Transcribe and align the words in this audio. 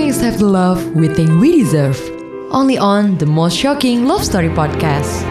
we 0.00 0.08
accept 0.08 0.38
the 0.38 0.48
love 0.48 0.80
we 0.96 1.12
think 1.12 1.28
we 1.36 1.60
deserve. 1.60 2.00
Only 2.48 2.80
on 2.80 3.20
the 3.20 3.28
most 3.28 3.52
shocking 3.52 4.08
love 4.08 4.24
story 4.24 4.48
podcast. 4.48 5.28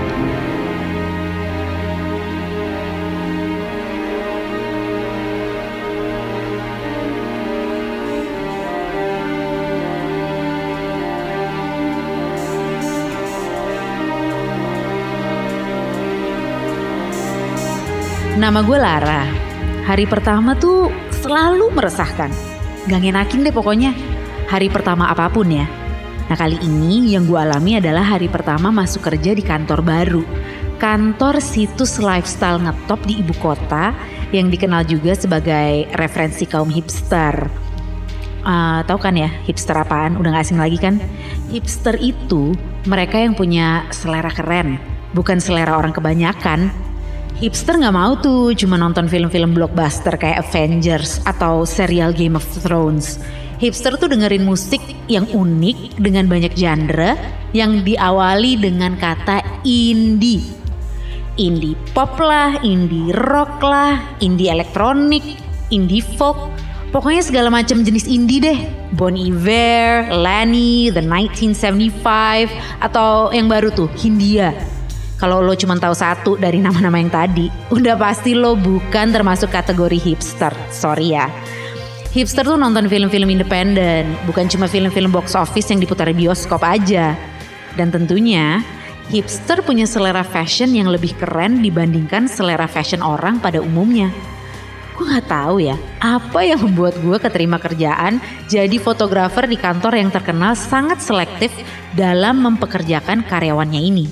Nama 18.37 18.61
gue 18.61 18.77
Lara. 18.77 19.25
Hari 19.89 20.05
pertama 20.05 20.53
tuh 20.53 20.93
selalu 21.25 21.73
meresahkan. 21.73 22.29
Gak 22.85 23.01
ngenakin 23.01 23.41
deh 23.41 23.51
pokoknya. 23.51 24.08
Hari 24.49 24.65
pertama 24.73 25.13
apa 25.13 25.29
pun 25.29 25.45
ya. 25.45 25.69
Nah 26.25 26.33
kali 26.33 26.57
ini 26.65 27.13
yang 27.13 27.29
gue 27.29 27.37
alami 27.37 27.77
adalah 27.77 28.01
hari 28.01 28.25
pertama 28.25 28.73
masuk 28.73 29.05
kerja 29.05 29.37
di 29.37 29.45
kantor 29.45 29.85
baru. 29.85 30.25
Kantor 30.81 31.37
situs 31.37 32.01
lifestyle 32.01 32.57
ngetop 32.57 32.97
di 33.05 33.21
ibu 33.21 33.37
kota 33.37 33.93
yang 34.33 34.49
dikenal 34.49 34.89
juga 34.89 35.13
sebagai 35.13 35.85
referensi 35.93 36.49
kaum 36.49 36.65
hipster. 36.65 37.45
Uh, 38.41 38.81
tahu 38.89 38.97
kan 38.97 39.13
ya 39.13 39.29
hipster 39.45 39.77
apaan? 39.77 40.17
Udah 40.17 40.33
gak 40.33 40.49
asing 40.49 40.57
lagi 40.57 40.81
kan? 40.81 40.97
Hipster 41.53 41.93
itu 42.01 42.57
mereka 42.89 43.21
yang 43.21 43.37
punya 43.37 43.85
selera 43.93 44.33
keren, 44.33 44.81
bukan 45.13 45.37
selera 45.37 45.77
orang 45.77 45.93
kebanyakan. 45.93 46.73
Hipster 47.37 47.77
nggak 47.77 47.95
mau 47.95 48.17
tuh 48.17 48.51
cuma 48.57 48.75
nonton 48.81 49.05
film-film 49.05 49.53
blockbuster 49.53 50.17
kayak 50.17 50.43
Avengers 50.49 51.21
atau 51.23 51.69
serial 51.69 52.11
Game 52.17 52.33
of 52.33 52.43
Thrones. 52.65 53.21
Hipster 53.59 53.99
tuh 53.99 54.07
dengerin 54.07 54.47
musik 54.47 54.79
yang 55.11 55.27
unik 55.27 55.99
dengan 55.99 56.31
banyak 56.31 56.55
genre 56.55 57.19
yang 57.51 57.83
diawali 57.83 58.55
dengan 58.55 58.95
kata 58.95 59.43
indie. 59.67 60.39
Indie 61.35 61.75
pop 61.91 62.15
lah, 62.23 62.55
indie 62.63 63.11
rock 63.11 63.59
lah, 63.59 63.99
indie 64.23 64.47
elektronik, 64.47 65.23
indie 65.75 65.99
folk. 65.99 66.39
Pokoknya 66.95 67.19
segala 67.19 67.51
macam 67.51 67.83
jenis 67.83 68.07
indie 68.07 68.39
deh. 68.39 68.59
Bon 68.95 69.11
Iver, 69.11 70.07
Lanny, 70.07 70.89
The 70.95 71.03
1975, 71.03 72.49
atau 72.79 73.29
yang 73.35 73.51
baru 73.51 73.75
tuh, 73.75 73.91
Hindia. 73.99 74.55
Kalau 75.19 75.43
lo 75.43 75.51
cuma 75.59 75.75
tahu 75.75 75.91
satu 75.91 76.39
dari 76.39 76.63
nama-nama 76.63 76.95
yang 76.95 77.11
tadi, 77.11 77.51
udah 77.75 77.99
pasti 77.99 78.31
lo 78.31 78.55
bukan 78.55 79.11
termasuk 79.11 79.51
kategori 79.51 79.99
hipster. 79.99 80.55
Sorry 80.71 81.11
ya. 81.11 81.27
Hipster 82.09 82.41
tuh 82.41 82.57
nonton 82.57 82.89
film-film 82.89 83.29
independen, 83.29 84.17
bukan 84.25 84.49
cuma 84.49 84.65
film-film 84.65 85.13
box 85.13 85.37
office 85.37 85.69
yang 85.69 85.77
diputar 85.77 86.09
di 86.09 86.25
bioskop 86.25 86.65
aja. 86.65 87.13
Dan 87.77 87.93
tentunya, 87.93 88.65
hipster 89.13 89.61
punya 89.61 89.85
selera 89.85 90.25
fashion 90.25 90.73
yang 90.73 90.89
lebih 90.89 91.13
keren 91.21 91.61
dibandingkan 91.61 92.25
selera 92.25 92.65
fashion 92.65 93.05
orang 93.05 93.37
pada 93.37 93.61
umumnya. 93.61 94.09
Gue 94.97 95.05
gak 95.05 95.29
tahu 95.29 95.61
ya, 95.61 95.77
apa 96.01 96.41
yang 96.41 96.65
membuat 96.65 96.97
gue 96.97 97.17
keterima 97.21 97.61
kerjaan 97.61 98.17
jadi 98.49 98.81
fotografer 98.81 99.45
di 99.45 99.61
kantor 99.61 100.01
yang 100.01 100.09
terkenal 100.09 100.57
sangat 100.57 101.05
selektif 101.05 101.53
dalam 101.93 102.41
mempekerjakan 102.41 103.21
karyawannya 103.21 103.85
ini. 103.85 104.09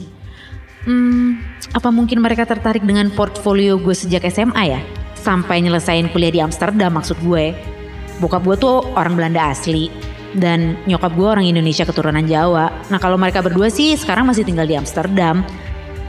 Hmm, 0.86 1.42
apa 1.74 1.90
mungkin 1.90 2.22
mereka 2.22 2.46
tertarik 2.46 2.86
dengan 2.86 3.10
portfolio 3.10 3.82
gue 3.82 3.98
sejak 3.98 4.22
SMA 4.30 4.64
ya? 4.70 4.82
Sampai 5.18 5.66
nyelesain 5.66 6.14
kuliah 6.14 6.30
di 6.30 6.40
Amsterdam 6.46 6.94
maksud 6.94 7.18
gue. 7.26 7.77
Bokap 8.18 8.44
gue 8.44 8.56
tuh 8.60 8.84
orang 8.98 9.16
Belanda 9.16 9.54
asli. 9.54 9.90
Dan 10.38 10.76
nyokap 10.86 11.16
gue 11.16 11.28
orang 11.28 11.46
Indonesia 11.48 11.88
keturunan 11.88 12.28
Jawa. 12.28 12.70
Nah 12.92 13.00
kalau 13.00 13.16
mereka 13.16 13.40
berdua 13.40 13.72
sih 13.72 13.96
sekarang 13.96 14.28
masih 14.28 14.44
tinggal 14.44 14.68
di 14.68 14.76
Amsterdam. 14.76 15.42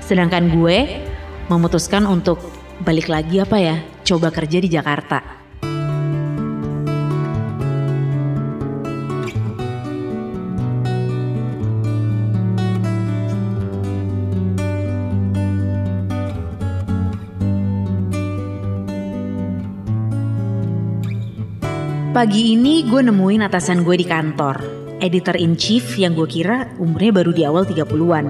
Sedangkan 0.03 0.51
gue 0.51 1.07
memutuskan 1.49 2.05
untuk 2.05 2.43
balik 2.83 3.07
lagi 3.07 3.41
apa 3.41 3.57
ya? 3.57 3.77
Coba 4.05 4.35
kerja 4.35 4.59
di 4.59 4.69
Jakarta. 4.69 5.38
Pagi 22.19 22.59
ini 22.59 22.83
gue 22.83 22.99
nemuin 22.99 23.47
atasan 23.47 23.87
gue 23.87 23.95
di 23.95 24.03
kantor. 24.03 24.59
Editor 24.99 25.39
in 25.39 25.55
chief 25.55 25.95
yang 26.03 26.19
gue 26.19 26.27
kira 26.27 26.67
umurnya 26.83 27.15
baru 27.15 27.31
di 27.31 27.47
awal 27.47 27.63
30-an. 27.63 28.27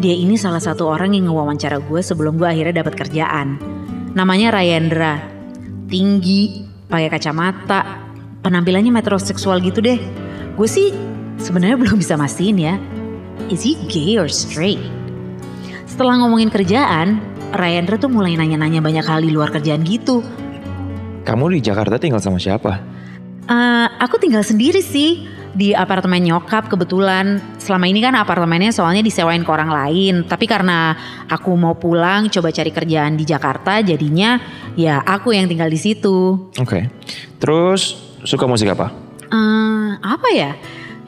Dia 0.00 0.16
ini 0.16 0.40
salah 0.40 0.56
satu 0.56 0.88
orang 0.88 1.12
yang 1.12 1.28
ngewawancara 1.28 1.84
gue 1.84 2.00
sebelum 2.00 2.40
gue 2.40 2.48
akhirnya 2.48 2.80
dapat 2.80 2.96
kerjaan. 2.96 3.60
Namanya 4.16 4.56
Rayendra. 4.56 5.20
Tinggi, 5.84 6.64
pakai 6.88 7.12
kacamata, 7.12 8.00
penampilannya 8.40 8.88
metroseksual 8.88 9.60
gitu 9.68 9.84
deh. 9.84 10.00
Gue 10.56 10.64
sih 10.64 10.88
sebenarnya 11.36 11.76
belum 11.76 12.00
bisa 12.00 12.16
mastiin 12.16 12.56
ya. 12.56 12.80
Is 13.52 13.60
he 13.60 13.76
gay 13.92 14.16
or 14.16 14.32
straight? 14.32 14.80
Setelah 15.84 16.24
ngomongin 16.24 16.48
kerjaan, 16.48 17.20
Rayendra 17.52 18.00
tuh 18.00 18.08
mulai 18.08 18.32
nanya-nanya 18.40 18.80
banyak 18.80 19.04
hal 19.04 19.20
di 19.20 19.28
luar 19.28 19.52
kerjaan 19.52 19.84
gitu. 19.84 20.24
Kamu 21.20 21.52
di 21.52 21.60
Jakarta 21.60 22.00
tinggal 22.00 22.24
sama 22.24 22.40
siapa? 22.40 22.99
Uh, 23.50 23.90
aku 23.98 24.22
tinggal 24.22 24.46
sendiri 24.46 24.78
sih 24.78 25.26
di 25.50 25.74
apartemen 25.74 26.22
nyokap 26.22 26.70
kebetulan 26.70 27.42
selama 27.58 27.90
ini 27.90 27.98
kan 27.98 28.14
apartemennya 28.14 28.70
soalnya 28.70 29.02
disewain 29.02 29.42
ke 29.42 29.50
orang 29.50 29.66
lain 29.66 30.22
tapi 30.22 30.46
karena 30.46 30.94
aku 31.26 31.58
mau 31.58 31.74
pulang 31.74 32.30
coba 32.30 32.54
cari 32.54 32.70
kerjaan 32.70 33.18
di 33.18 33.26
Jakarta 33.26 33.82
jadinya 33.82 34.38
ya 34.78 35.02
aku 35.02 35.34
yang 35.34 35.50
tinggal 35.50 35.66
di 35.66 35.82
situ. 35.82 36.46
Oke. 36.62 36.62
Okay. 36.62 36.82
Terus 37.42 37.98
suka 38.22 38.46
musik 38.46 38.70
apa? 38.70 38.94
Uh, 39.34 39.98
apa 39.98 40.28
ya? 40.30 40.54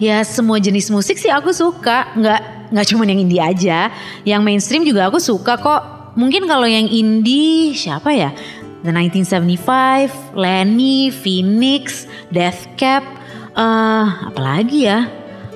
Ya 0.03 0.27
semua 0.27 0.59
jenis 0.59 0.91
musik 0.91 1.23
sih 1.23 1.31
aku 1.31 1.55
suka, 1.55 2.11
nggak 2.19 2.75
nggak 2.75 2.87
cuma 2.91 3.07
yang 3.07 3.23
indie 3.23 3.39
aja, 3.39 3.87
yang 4.27 4.43
mainstream 4.43 4.83
juga 4.83 5.07
aku 5.07 5.23
suka 5.23 5.55
kok. 5.63 5.83
Mungkin 6.19 6.45
kalau 6.51 6.67
yang 6.67 6.91
indie 6.91 7.71
siapa 7.73 8.11
ya? 8.11 8.35
The 8.83 8.91
1975, 8.91 10.35
Lenny, 10.35 11.15
Phoenix, 11.15 12.11
Death 12.35 12.67
Cab, 12.75 13.07
uh, 13.55 14.27
apalagi 14.27 14.91
ya? 14.91 15.07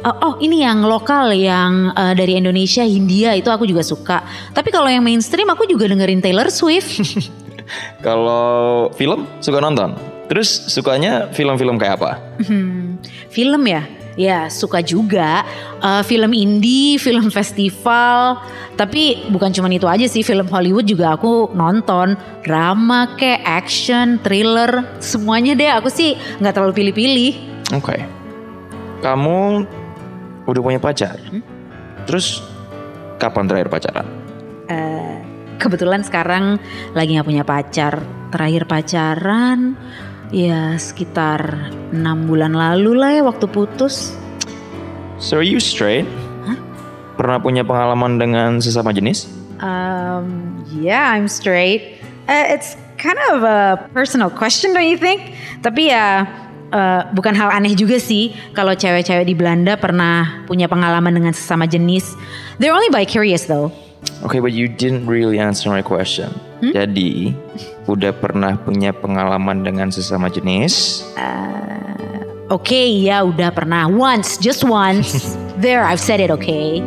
Uh, 0.07 0.15
oh 0.23 0.35
ini 0.39 0.63
yang 0.63 0.87
lokal 0.87 1.35
yang 1.35 1.91
uh, 1.99 2.15
dari 2.15 2.39
Indonesia, 2.39 2.87
Hindia 2.87 3.35
itu 3.35 3.51
aku 3.51 3.67
juga 3.67 3.83
suka. 3.83 4.23
Tapi 4.55 4.71
kalau 4.71 4.87
yang 4.87 5.03
mainstream 5.03 5.51
aku 5.51 5.67
juga 5.67 5.91
dengerin 5.91 6.23
Taylor 6.23 6.47
Swift. 6.55 7.03
kalau 8.07 8.95
film 8.95 9.27
suka 9.43 9.59
nonton? 9.59 9.99
Terus 10.31 10.71
sukanya 10.71 11.27
film-film 11.35 11.83
kayak 11.83 11.99
apa? 11.99 12.23
Hmm, 12.47 13.03
film 13.31 13.63
ya? 13.67 13.83
Ya 14.17 14.49
suka 14.49 14.81
juga 14.81 15.45
uh, 15.85 16.01
film 16.01 16.33
indie, 16.33 16.97
film 16.97 17.29
festival. 17.29 18.41
Tapi 18.77 19.29
bukan 19.29 19.53
cuma 19.53 19.69
itu 19.69 19.85
aja 19.85 20.09
sih 20.09 20.25
film 20.25 20.49
Hollywood 20.49 20.89
juga 20.89 21.17
aku 21.17 21.53
nonton 21.53 22.17
drama 22.41 23.13
kayak 23.21 23.45
action, 23.45 24.17
thriller, 24.25 24.85
semuanya 25.01 25.53
deh. 25.53 25.69
Aku 25.69 25.93
sih 25.93 26.17
nggak 26.41 26.53
terlalu 26.57 26.73
pilih-pilih. 26.81 27.33
Oke. 27.77 27.93
Okay. 27.93 28.01
Kamu 29.05 29.69
udah 30.49 30.61
punya 30.65 30.81
pacar? 30.81 31.21
Hmm? 31.29 31.45
Terus 32.09 32.41
kapan 33.21 33.45
terakhir 33.45 33.69
pacaran? 33.69 34.07
Uh, 34.73 35.21
kebetulan 35.61 36.01
sekarang 36.01 36.57
lagi 36.97 37.17
nggak 37.17 37.29
punya 37.29 37.45
pacar. 37.45 38.01
Terakhir 38.33 38.65
pacaran 38.65 39.77
Ya 40.35 40.75
sekitar 40.75 41.71
enam 41.95 42.27
bulan 42.27 42.51
lalu 42.51 42.99
lah 42.99 43.11
ya 43.15 43.23
waktu 43.23 43.47
putus. 43.47 44.11
So 45.23 45.39
are 45.39 45.47
you 45.47 45.63
straight? 45.63 46.05
Huh? 46.45 46.59
Pernah 47.15 47.39
punya 47.39 47.63
pengalaman 47.63 48.19
dengan 48.19 48.59
sesama 48.59 48.91
jenis? 48.91 49.31
Um, 49.63 50.61
yeah, 50.77 51.15
I'm 51.15 51.31
straight. 51.31 52.03
Uh, 52.27 52.53
it's 52.53 52.77
kind 52.99 53.17
of 53.33 53.47
a 53.47 53.89
personal 53.95 54.29
question, 54.29 54.75
don't 54.75 54.85
you 54.85 54.99
think? 54.99 55.39
Tapi 55.63 55.95
ya 55.95 56.27
uh, 56.75 57.01
bukan 57.15 57.33
hal 57.39 57.55
aneh 57.55 57.79
juga 57.79 58.03
sih 58.03 58.35
kalau 58.53 58.75
cewek-cewek 58.75 59.31
di 59.31 59.35
Belanda 59.39 59.79
pernah 59.79 60.45
punya 60.45 60.67
pengalaman 60.67 61.15
dengan 61.15 61.33
sesama 61.33 61.65
jenis. 61.71 62.19
They're 62.59 62.75
only 62.75 62.91
bi 62.91 63.07
curious 63.07 63.47
though. 63.47 63.71
Okay, 64.25 64.41
but 64.41 64.53
you 64.53 64.67
didn't 64.67 65.07
really 65.07 65.39
answer 65.39 65.69
my 65.69 65.83
question. 65.83 66.31
Hmm? 66.63 66.73
Jadi, 66.73 67.35
udah 67.87 68.13
pernah 68.15 68.59
punya 68.59 68.91
pengalaman 68.91 69.63
dengan 69.63 69.89
sesama 69.95 70.27
jenis? 70.27 71.07
Uh, 71.15 72.51
Oke, 72.51 72.75
okay, 72.75 72.87
ya 73.07 73.23
udah 73.23 73.51
pernah. 73.55 73.87
Once, 73.91 74.39
just 74.39 74.67
once. 74.67 75.35
There, 75.63 75.83
I've 75.83 76.03
said 76.03 76.23
it, 76.23 76.31
okay? 76.35 76.83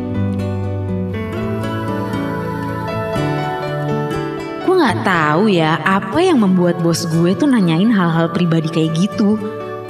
Gue 4.64 4.74
nggak 4.76 5.02
tahu 5.04 5.50
ya 5.50 5.80
apa 5.82 6.22
yang 6.22 6.40
membuat 6.40 6.78
bos 6.84 7.08
gue 7.08 7.34
tuh 7.34 7.48
nanyain 7.48 7.90
hal-hal 7.90 8.30
pribadi 8.32 8.68
kayak 8.70 8.92
gitu. 8.94 9.36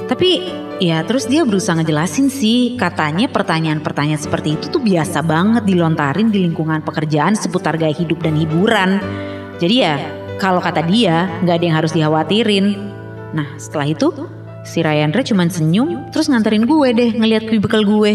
Tapi 0.07 0.59
Ya 0.81 1.05
terus 1.05 1.29
dia 1.29 1.45
berusaha 1.45 1.77
ngejelasin 1.77 2.33
sih 2.33 2.73
Katanya 2.73 3.29
pertanyaan-pertanyaan 3.29 4.17
seperti 4.17 4.57
itu 4.57 4.65
tuh 4.73 4.81
biasa 4.81 5.21
banget 5.21 5.61
dilontarin 5.61 6.33
di 6.33 6.41
lingkungan 6.41 6.81
pekerjaan 6.81 7.37
seputar 7.37 7.77
gaya 7.77 7.93
hidup 7.93 8.17
dan 8.25 8.33
hiburan 8.33 8.97
Jadi 9.61 9.75
ya 9.77 10.20
kalau 10.41 10.57
kata 10.57 10.81
dia 10.89 11.29
nggak 11.45 11.55
ada 11.61 11.65
yang 11.69 11.77
harus 11.77 11.93
dikhawatirin. 11.93 12.73
Nah 13.37 13.45
setelah 13.61 13.93
itu 13.93 14.09
si 14.65 14.81
Rayandra 14.81 15.21
cuma 15.21 15.45
senyum 15.45 16.09
terus 16.09 16.25
nganterin 16.25 16.65
gue 16.65 16.89
deh 16.97 17.11
ngeliat 17.13 17.45
kubikel 17.45 17.85
gue 17.85 18.13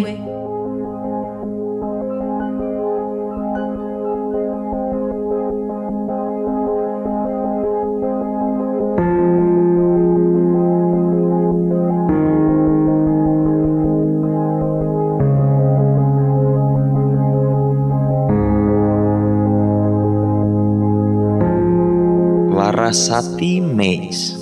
Larasati 22.86 23.58
Maze. 23.58 24.38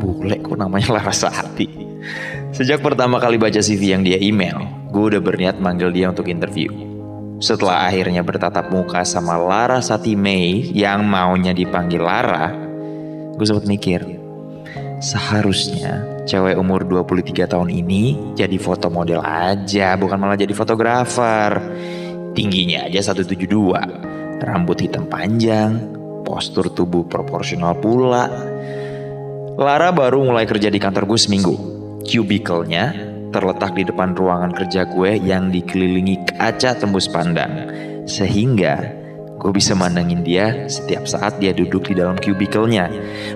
Bule 0.00 0.40
kok 0.40 0.56
namanya 0.56 0.96
Larasati. 0.96 1.68
Sejak 2.56 2.80
pertama 2.80 3.20
kali 3.20 3.36
baca 3.36 3.60
CV 3.60 3.92
yang 3.92 4.00
dia 4.00 4.16
email, 4.16 4.64
gue 4.88 5.12
udah 5.12 5.20
berniat 5.20 5.60
manggil 5.60 5.92
dia 5.92 6.08
untuk 6.08 6.32
interview. 6.32 6.72
Setelah 7.36 7.84
akhirnya 7.84 8.24
bertatap 8.24 8.72
muka 8.72 9.04
sama 9.04 9.36
Larasati 9.36 10.16
May 10.16 10.72
yang 10.72 11.04
maunya 11.04 11.52
dipanggil 11.52 12.00
Lara, 12.00 12.48
gue 13.36 13.44
sempat 13.44 13.68
mikir, 13.68 14.08
seharusnya 15.04 16.24
cewek 16.24 16.56
umur 16.56 16.88
23 16.88 17.44
tahun 17.44 17.68
ini 17.68 18.32
jadi 18.40 18.56
foto 18.56 18.88
model 18.88 19.20
aja, 19.20 20.00
bukan 20.00 20.16
malah 20.16 20.40
jadi 20.40 20.56
fotografer. 20.56 21.60
Tingginya 22.32 22.88
aja 22.88 23.12
172, 23.12 24.48
rambut 24.48 24.80
hitam 24.80 25.04
panjang, 25.12 25.99
postur 26.30 26.70
tubuh 26.70 27.02
proporsional 27.10 27.74
pula. 27.74 28.30
Lara 29.58 29.90
baru 29.90 30.22
mulai 30.22 30.46
kerja 30.46 30.70
di 30.70 30.78
kantor 30.78 31.10
gue 31.10 31.18
seminggu. 31.18 31.54
Cubicle-nya 32.06 32.94
terletak 33.34 33.74
di 33.74 33.82
depan 33.82 34.14
ruangan 34.14 34.54
kerja 34.54 34.86
gue 34.86 35.18
yang 35.18 35.50
dikelilingi 35.50 36.38
kaca 36.38 36.78
tembus 36.78 37.10
pandang. 37.10 37.66
Sehingga 38.06 38.78
gue 39.42 39.50
bisa 39.50 39.74
mandangin 39.74 40.22
dia 40.22 40.70
setiap 40.70 41.10
saat 41.10 41.42
dia 41.42 41.50
duduk 41.50 41.90
di 41.90 41.98
dalam 41.98 42.14
cubicle-nya. 42.14 42.86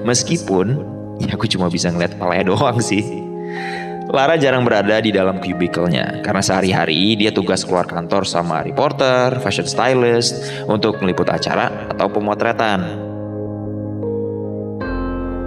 Meskipun 0.06 0.66
ya 1.18 1.34
aku 1.34 1.50
cuma 1.50 1.66
bisa 1.66 1.90
ngeliat 1.90 2.14
kepalanya 2.14 2.46
doang 2.54 2.78
sih. 2.78 3.02
Lara 4.14 4.38
jarang 4.38 4.62
berada 4.62 5.02
di 5.02 5.10
dalam 5.10 5.42
cubicle-nya 5.42 6.22
karena 6.22 6.38
sehari-hari 6.38 7.18
dia 7.18 7.34
tugas 7.34 7.66
keluar 7.66 7.82
kantor 7.82 8.22
sama 8.22 8.62
reporter, 8.62 9.42
fashion 9.42 9.66
stylist 9.66 10.38
untuk 10.70 11.02
meliput 11.02 11.26
acara 11.26 11.90
atau 11.90 12.06
pemotretan. 12.06 12.78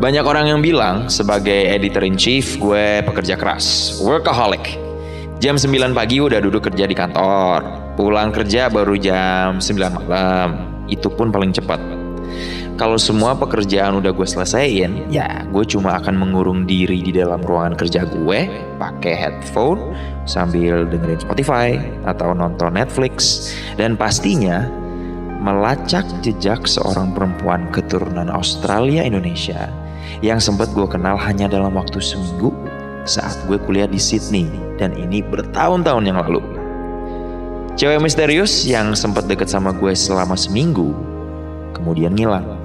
Banyak 0.03 0.25
orang 0.27 0.51
yang 0.51 0.59
bilang 0.59 1.07
sebagai 1.07 1.55
editor 1.55 2.03
in 2.03 2.19
chief 2.19 2.59
gue 2.59 2.99
pekerja 3.07 3.39
keras, 3.39 3.95
workaholic. 4.03 4.75
Jam 5.39 5.55
9 5.55 5.95
pagi 5.95 6.19
udah 6.19 6.43
duduk 6.43 6.67
kerja 6.67 6.83
di 6.83 6.95
kantor, 6.97 7.63
pulang 7.95 8.35
kerja 8.35 8.67
baru 8.67 8.99
jam 8.99 9.63
9 9.63 9.95
malam. 9.95 10.49
Itu 10.91 11.07
pun 11.07 11.31
paling 11.31 11.55
cepat 11.55 11.79
kalau 12.77 12.95
semua 13.01 13.33
pekerjaan 13.33 13.97
udah 13.97 14.13
gue 14.13 14.27
selesaiin, 14.29 15.09
ya 15.09 15.41
gue 15.50 15.65
cuma 15.65 15.97
akan 15.97 16.13
mengurung 16.13 16.69
diri 16.69 17.01
di 17.01 17.09
dalam 17.09 17.41
ruangan 17.41 17.74
kerja 17.74 18.06
gue, 18.06 18.39
pakai 18.77 19.13
headphone 19.18 19.97
sambil 20.29 20.85
dengerin 20.85 21.18
Spotify 21.18 21.81
atau 22.06 22.38
nonton 22.38 22.77
Netflix, 22.77 23.50
dan 23.81 23.97
pastinya 23.97 24.69
melacak 25.41 26.06
jejak 26.21 26.69
seorang 26.69 27.18
perempuan 27.18 27.65
keturunan 27.74 28.29
Australia 28.29 29.01
Indonesia 29.01 29.73
yang 30.21 30.38
sempat 30.38 30.69
gue 30.77 30.85
kenal 30.85 31.18
hanya 31.18 31.50
dalam 31.50 31.73
waktu 31.73 31.97
seminggu 31.97 32.53
saat 33.09 33.38
gue 33.50 33.57
kuliah 33.57 33.89
di 33.89 33.97
Sydney 33.97 34.50
dan 34.77 34.94
ini 34.94 35.25
bertahun-tahun 35.25 36.03
yang 36.06 36.21
lalu. 36.21 36.41
Cewek 37.77 38.01
misterius 38.01 38.65
yang 38.65 38.97
sempat 38.97 39.30
deket 39.30 39.50
sama 39.50 39.69
gue 39.73 39.94
selama 39.94 40.33
seminggu 40.33 40.94
kemudian 41.77 42.18
ngilang. 42.18 42.56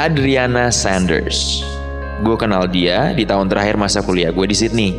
Adriana 0.00 0.72
Sanders. 0.72 1.60
Gue 2.24 2.32
kenal 2.32 2.64
dia 2.72 3.12
di 3.12 3.28
tahun 3.28 3.52
terakhir 3.52 3.76
masa 3.76 4.00
kuliah 4.00 4.32
gue 4.32 4.48
di 4.48 4.56
Sydney. 4.56 4.96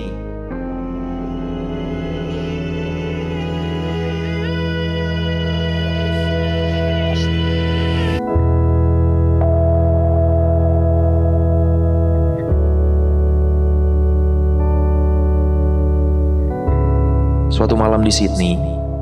Suatu 17.50 17.74
malam 17.74 18.06
di 18.06 18.14
Sydney, 18.14 18.54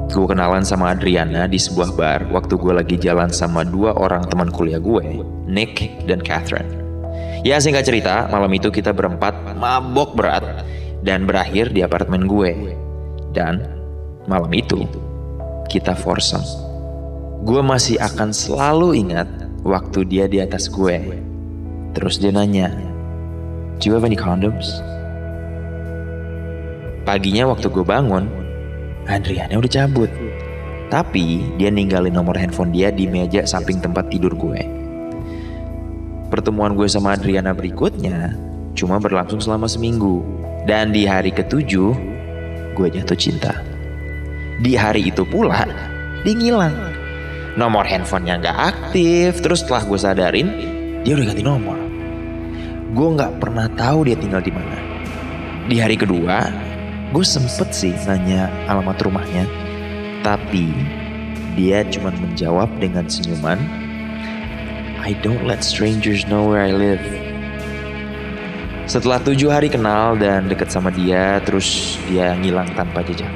Gue 0.09 0.25
kenalan 0.25 0.65
sama 0.65 0.89
Adriana 0.97 1.45
di 1.45 1.61
sebuah 1.61 1.93
bar 1.93 2.21
waktu 2.33 2.57
gue 2.57 2.73
lagi 2.73 2.97
jalan 2.97 3.29
sama 3.29 3.61
dua 3.61 3.93
orang 3.93 4.25
teman 4.25 4.49
kuliah 4.49 4.81
gue, 4.81 5.21
Nick 5.45 5.85
dan 6.09 6.17
Catherine. 6.25 6.65
Ya 7.45 7.61
singkat 7.61 7.85
cerita, 7.85 8.25
malam 8.33 8.49
itu 8.57 8.73
kita 8.73 8.89
berempat 8.89 9.53
mabok 9.53 10.17
berat 10.17 10.65
dan 11.05 11.29
berakhir 11.29 11.69
di 11.69 11.85
apartemen 11.85 12.25
gue. 12.25 12.73
Dan 13.37 13.61
malam 14.25 14.49
itu 14.49 14.89
kita 15.69 15.93
foursome. 15.93 16.43
Gue 17.45 17.61
masih 17.61 18.01
akan 18.01 18.33
selalu 18.33 19.05
ingat 19.05 19.29
waktu 19.61 20.09
dia 20.09 20.25
di 20.25 20.41
atas 20.41 20.73
gue. 20.73 21.21
Terus 21.93 22.17
dia 22.17 22.33
nanya, 22.33 22.73
Do 23.77 23.87
you 23.87 23.95
have 23.95 24.03
any 24.03 24.17
condoms? 24.17 24.81
Paginya 27.07 27.47
waktu 27.47 27.71
gue 27.71 27.85
bangun, 27.85 28.27
Adriana 29.09 29.57
udah 29.57 29.71
cabut. 29.73 30.11
Tapi 30.93 31.41
dia 31.57 31.73
ninggalin 31.73 32.13
nomor 32.13 32.37
handphone 32.37 32.69
dia 32.69 32.93
di 32.93 33.09
meja 33.09 33.45
samping 33.45 33.81
tempat 33.81 34.09
tidur 34.13 34.33
gue. 34.37 34.61
Pertemuan 36.29 36.77
gue 36.77 36.85
sama 36.85 37.17
Adriana 37.17 37.57
berikutnya 37.57 38.37
cuma 38.77 39.01
berlangsung 39.01 39.41
selama 39.41 39.65
seminggu. 39.65 40.21
Dan 40.69 40.93
di 40.93 41.09
hari 41.09 41.33
ketujuh, 41.33 41.89
gue 42.77 42.87
jatuh 42.93 43.17
cinta. 43.17 43.57
Di 44.61 44.77
hari 44.77 45.09
itu 45.09 45.25
pula, 45.25 45.65
dia 46.21 46.33
ngilang. 46.37 46.77
Nomor 47.57 47.89
handphonenya 47.89 48.37
nggak 48.45 48.57
aktif, 48.77 49.41
terus 49.41 49.65
setelah 49.65 49.83
gue 49.89 49.99
sadarin, 49.99 50.47
dia 51.01 51.17
udah 51.17 51.25
ganti 51.33 51.41
nomor. 51.41 51.77
Gue 52.93 53.07
nggak 53.17 53.41
pernah 53.41 53.65
tahu 53.73 54.05
dia 54.05 54.17
tinggal 54.19 54.43
di 54.45 54.53
mana. 54.53 54.77
Di 55.65 55.81
hari 55.81 55.97
kedua, 55.97 56.68
gue 57.09 57.25
sempet 57.25 57.69
sih 57.73 57.93
nanya 58.05 58.49
alamat 58.69 59.01
rumahnya 59.01 59.49
tapi 60.21 60.69
dia 61.57 61.81
cuma 61.89 62.13
menjawab 62.13 62.69
dengan 62.77 63.09
senyuman 63.09 63.57
I 64.99 65.15
don't 65.23 65.47
let 65.47 65.63
strangers 65.63 66.27
know 66.27 66.45
where 66.51 66.61
I 66.61 66.75
live. 66.75 67.01
Setelah 68.83 69.23
tujuh 69.23 69.47
hari 69.47 69.71
kenal 69.71 70.19
dan 70.19 70.51
deket 70.51 70.69
sama 70.69 70.91
dia 70.91 71.39
terus 71.47 71.95
dia 72.11 72.35
ngilang 72.35 72.67
tanpa 72.75 72.99
jejak. 73.01 73.31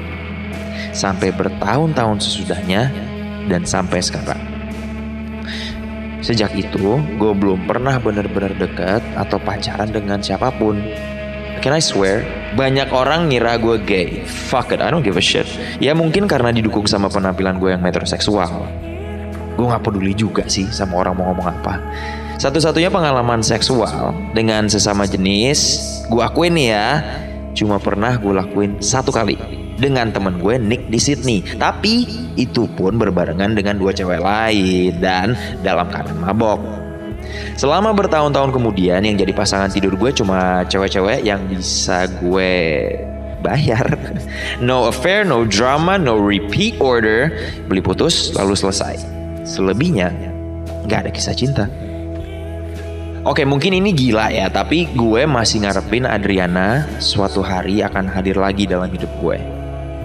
Sampai 0.92 1.32
bertahun-tahun 1.32 2.20
sesudahnya 2.20 2.92
dan 3.48 3.64
sampai 3.64 3.98
sekarang. 4.04 4.38
Sejak 6.20 6.52
itu, 6.52 7.00
gue 7.20 7.32
belum 7.36 7.66
pernah 7.66 7.98
benar-benar 7.98 8.54
dekat 8.54 9.02
atau 9.16 9.36
pacaran 9.40 9.88
dengan 9.90 10.20
siapa 10.20 10.52
pun. 10.54 10.78
Can 11.64 11.72
I 11.72 11.80
swear? 11.80 12.20
Banyak 12.60 12.92
orang 12.92 13.32
ngira 13.32 13.56
gue 13.56 13.80
gay. 13.88 14.20
Fuck 14.28 14.76
it, 14.76 14.84
I 14.84 14.92
don't 14.92 15.00
give 15.00 15.16
a 15.16 15.24
shit. 15.24 15.48
Ya 15.80 15.96
mungkin 15.96 16.28
karena 16.28 16.52
didukung 16.52 16.84
sama 16.84 17.08
penampilan 17.08 17.56
gue 17.56 17.72
yang 17.72 17.80
metroseksual. 17.80 18.68
Gue 19.56 19.66
gak 19.72 19.80
peduli 19.80 20.12
juga 20.12 20.44
sih 20.44 20.68
sama 20.68 21.00
orang 21.00 21.16
mau 21.16 21.32
ngomong 21.32 21.48
apa. 21.56 21.80
Satu-satunya 22.36 22.92
pengalaman 22.92 23.40
seksual 23.40 24.12
dengan 24.36 24.68
sesama 24.68 25.08
jenis, 25.08 25.80
gue 26.12 26.20
akuin 26.20 26.52
nih 26.52 26.68
ya, 26.76 26.88
cuma 27.56 27.80
pernah 27.80 28.12
gue 28.20 28.36
lakuin 28.36 28.76
satu 28.84 29.08
kali 29.08 29.40
dengan 29.80 30.12
temen 30.12 30.36
gue 30.36 30.60
Nick 30.60 30.92
di 30.92 31.00
Sydney. 31.00 31.40
Tapi 31.56 32.04
itu 32.36 32.68
pun 32.76 33.00
berbarengan 33.00 33.56
dengan 33.56 33.80
dua 33.80 33.96
cewek 33.96 34.20
lain 34.20 35.00
dan 35.00 35.32
dalam 35.64 35.88
keadaan 35.88 36.28
mabok. 36.28 36.83
Selama 37.54 37.94
bertahun-tahun 37.94 38.50
kemudian 38.50 39.00
yang 39.04 39.16
jadi 39.16 39.30
pasangan 39.30 39.70
tidur 39.70 39.94
gue 39.94 40.10
cuma 40.10 40.66
cewek-cewek 40.66 41.22
yang 41.22 41.40
bisa 41.46 42.10
gue 42.20 42.52
bayar. 43.44 43.84
No 44.64 44.88
affair, 44.88 45.26
no 45.26 45.44
drama, 45.44 46.00
no 46.00 46.16
repeat 46.16 46.80
order. 46.80 47.28
Beli 47.68 47.84
putus 47.84 48.32
lalu 48.32 48.56
selesai. 48.56 48.96
Selebihnya 49.44 50.08
nggak 50.88 51.00
ada 51.04 51.10
kisah 51.12 51.36
cinta. 51.36 51.66
Oke 53.24 53.40
mungkin 53.48 53.72
ini 53.72 53.96
gila 53.96 54.28
ya, 54.28 54.52
tapi 54.52 54.84
gue 54.92 55.24
masih 55.24 55.64
ngarepin 55.64 56.04
Adriana 56.04 56.84
suatu 57.00 57.40
hari 57.40 57.80
akan 57.80 58.04
hadir 58.04 58.36
lagi 58.36 58.68
dalam 58.68 58.92
hidup 58.92 59.08
gue. 59.20 59.40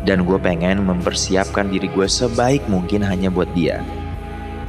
Dan 0.08 0.24
gue 0.24 0.40
pengen 0.40 0.88
mempersiapkan 0.88 1.68
diri 1.68 1.92
gue 1.92 2.08
sebaik 2.08 2.64
mungkin 2.72 3.04
hanya 3.04 3.28
buat 3.28 3.52
dia. 3.52 3.84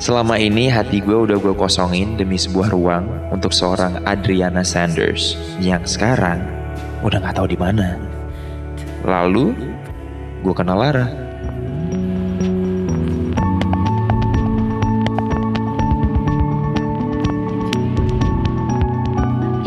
Selama 0.00 0.40
ini 0.40 0.72
hati 0.72 1.04
gue 1.04 1.12
udah 1.12 1.36
gue 1.36 1.52
kosongin 1.52 2.16
demi 2.16 2.40
sebuah 2.40 2.72
ruang 2.72 3.04
untuk 3.36 3.52
seorang 3.52 4.00
Adriana 4.08 4.64
Sanders 4.64 5.36
yang 5.60 5.84
sekarang 5.84 6.40
udah 7.04 7.20
gak 7.20 7.36
tahu 7.36 7.52
di 7.52 7.60
mana. 7.60 8.00
Lalu 9.04 9.52
gue 10.40 10.54
kenal 10.56 10.80
Lara. 10.80 11.04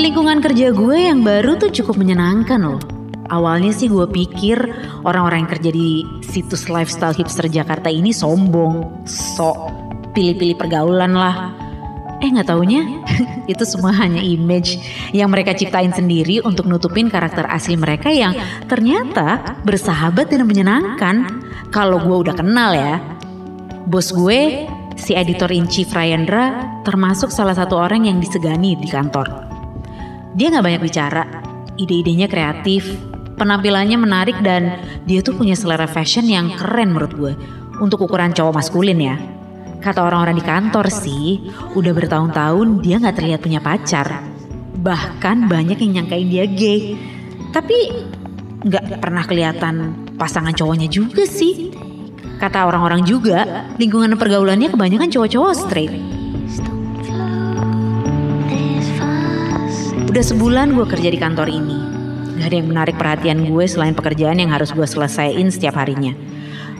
Lingkungan 0.01 0.41
kerja 0.41 0.73
gue 0.73 0.97
yang 0.97 1.21
baru 1.21 1.61
tuh 1.61 1.69
cukup 1.69 2.01
menyenangkan 2.01 2.57
loh. 2.57 2.81
Awalnya 3.29 3.69
sih 3.69 3.85
gue 3.85 4.09
pikir 4.09 4.57
orang-orang 5.05 5.45
yang 5.45 5.51
kerja 5.57 5.69
di 5.69 6.05
situs 6.25 6.73
lifestyle 6.73 7.13
hipster 7.13 7.45
Jakarta 7.45 7.93
ini 7.93 8.09
sombong, 8.09 9.05
sok, 9.05 9.72
pilih-pilih 10.13 10.55
pergaulan 10.55 11.13
lah. 11.17 11.51
Eh 12.23 12.31
nggak 12.31 12.47
taunya 12.47 13.03
itu 13.51 13.67
semua 13.67 13.91
hanya 13.91 14.23
image 14.23 14.79
yang 15.11 15.27
mereka 15.27 15.51
ciptain 15.51 15.91
sendiri 15.91 16.39
untuk 16.39 16.71
nutupin 16.71 17.11
karakter 17.11 17.43
asli 17.51 17.75
mereka 17.75 18.07
yang 18.07 18.31
ternyata 18.71 19.59
bersahabat 19.67 20.31
dan 20.31 20.47
menyenangkan. 20.47 21.43
Kalau 21.73 21.99
gue 21.99 22.29
udah 22.29 22.37
kenal 22.37 22.71
ya. 22.77 23.01
Bos 23.83 24.15
gue, 24.15 24.69
si 24.95 25.11
editor 25.11 25.51
in 25.51 25.67
chief 25.67 25.91
Rayandra, 25.91 26.79
termasuk 26.87 27.33
salah 27.33 27.57
satu 27.57 27.75
orang 27.75 28.07
yang 28.07 28.21
disegani 28.23 28.79
di 28.79 28.87
kantor. 28.87 29.27
Dia 30.37 30.53
nggak 30.53 30.63
banyak 30.63 30.81
bicara, 30.85 31.27
ide-idenya 31.75 32.31
kreatif, 32.31 32.87
penampilannya 33.35 33.97
menarik 33.99 34.37
dan 34.39 34.79
dia 35.03 35.19
tuh 35.19 35.35
punya 35.35 35.57
selera 35.57 35.89
fashion 35.89 36.29
yang 36.29 36.53
keren 36.55 36.95
menurut 36.95 37.13
gue. 37.13 37.33
Untuk 37.81 38.05
ukuran 38.05 38.31
cowok 38.31 38.53
maskulin 38.53 38.99
ya. 39.01 39.32
Kata 39.83 39.99
orang-orang 39.99 40.39
di 40.39 40.45
kantor 40.47 40.87
sih, 40.87 41.51
udah 41.75 41.91
bertahun-tahun 41.91 42.79
dia 42.79 43.03
nggak 43.03 43.19
terlihat 43.19 43.43
punya 43.43 43.59
pacar. 43.59 44.23
Bahkan 44.79 45.51
banyak 45.51 45.75
yang 45.83 45.99
nyangkain 45.99 46.27
dia 46.31 46.47
gay. 46.47 46.95
Tapi 47.51 48.07
nggak 48.63 49.03
pernah 49.03 49.27
kelihatan 49.27 50.07
pasangan 50.15 50.55
cowoknya 50.55 50.87
juga 50.87 51.27
sih. 51.27 51.75
Kata 52.39 52.63
orang-orang 52.63 53.03
juga, 53.03 53.67
lingkungan 53.75 54.15
pergaulannya 54.15 54.71
kebanyakan 54.71 55.11
cowok-cowok 55.11 55.51
straight. 55.51 55.91
Udah 60.07 60.23
sebulan 60.23 60.79
gue 60.79 60.85
kerja 60.87 61.09
di 61.11 61.19
kantor 61.19 61.51
ini. 61.51 61.77
Gak 62.39 62.47
ada 62.47 62.55
yang 62.55 62.69
menarik 62.71 62.95
perhatian 62.95 63.49
gue 63.51 63.65
selain 63.67 63.91
pekerjaan 63.91 64.39
yang 64.39 64.55
harus 64.55 64.71
gue 64.71 64.87
selesaiin 64.87 65.51
setiap 65.51 65.75
harinya. 65.75 66.15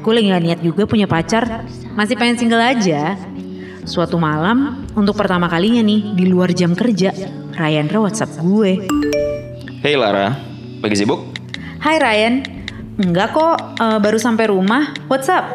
Gue 0.04 0.20
lagi 0.20 0.28
gak 0.36 0.44
niat 0.44 0.60
juga 0.60 0.84
punya 0.84 1.08
pacar, 1.08 1.64
masih 1.96 2.20
pengen 2.20 2.36
single 2.36 2.60
aja. 2.60 3.16
Suatu 3.88 4.20
malam, 4.20 4.84
untuk 5.00 5.16
pertama 5.16 5.48
kalinya 5.48 5.80
nih, 5.80 6.12
di 6.12 6.28
luar 6.28 6.52
jam 6.52 6.76
kerja, 6.76 7.16
Rayandra 7.56 8.04
WhatsApp 8.04 8.36
gue. 8.44 8.84
Hey 9.80 9.96
Lara, 9.96 10.36
lagi 10.84 11.00
sibuk? 11.00 11.24
Hai 11.80 12.04
Ryan, 12.04 12.44
enggak 13.00 13.32
kok, 13.32 13.56
uh, 13.80 13.96
baru 14.04 14.20
sampai 14.20 14.52
rumah. 14.52 14.92
What's 15.08 15.32
up? 15.32 15.48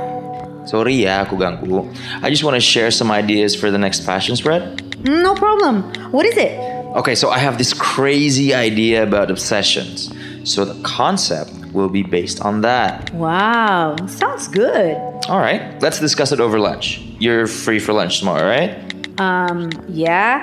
Sorry 0.65 1.05
ya 1.05 1.29
aku 1.29 1.37
ganggu. 1.37 1.85
I 2.25 2.33
just 2.33 2.41
wanna 2.41 2.65
share 2.65 2.89
some 2.89 3.13
ideas 3.13 3.53
for 3.53 3.69
the 3.69 3.77
next 3.77 4.09
fashion 4.09 4.33
spread. 4.33 4.81
No 5.05 5.37
problem. 5.37 5.85
What 6.09 6.25
is 6.25 6.41
it? 6.41 6.57
Okay, 6.97 7.13
so 7.13 7.29
I 7.29 7.37
have 7.37 7.61
this 7.61 7.77
crazy 7.77 8.57
idea 8.57 9.05
about 9.05 9.29
obsessions. 9.29 10.09
So 10.49 10.65
the 10.65 10.77
concept 10.81 11.53
will 11.73 11.89
be 11.89 12.03
based 12.03 12.41
on 12.41 12.61
that. 12.63 13.13
Wow, 13.15 13.97
sounds 14.07 14.49
good. 14.49 14.97
All 15.29 15.41
right, 15.41 15.81
let's 15.83 16.01
discuss 16.01 16.33
it 16.33 16.41
over 16.41 16.59
lunch. 16.59 17.01
You're 17.19 17.47
free 17.47 17.79
for 17.79 17.93
lunch 17.93 18.21
tomorrow, 18.21 18.47
right? 18.47 18.77
Um, 19.19 19.69
ya, 19.91 20.39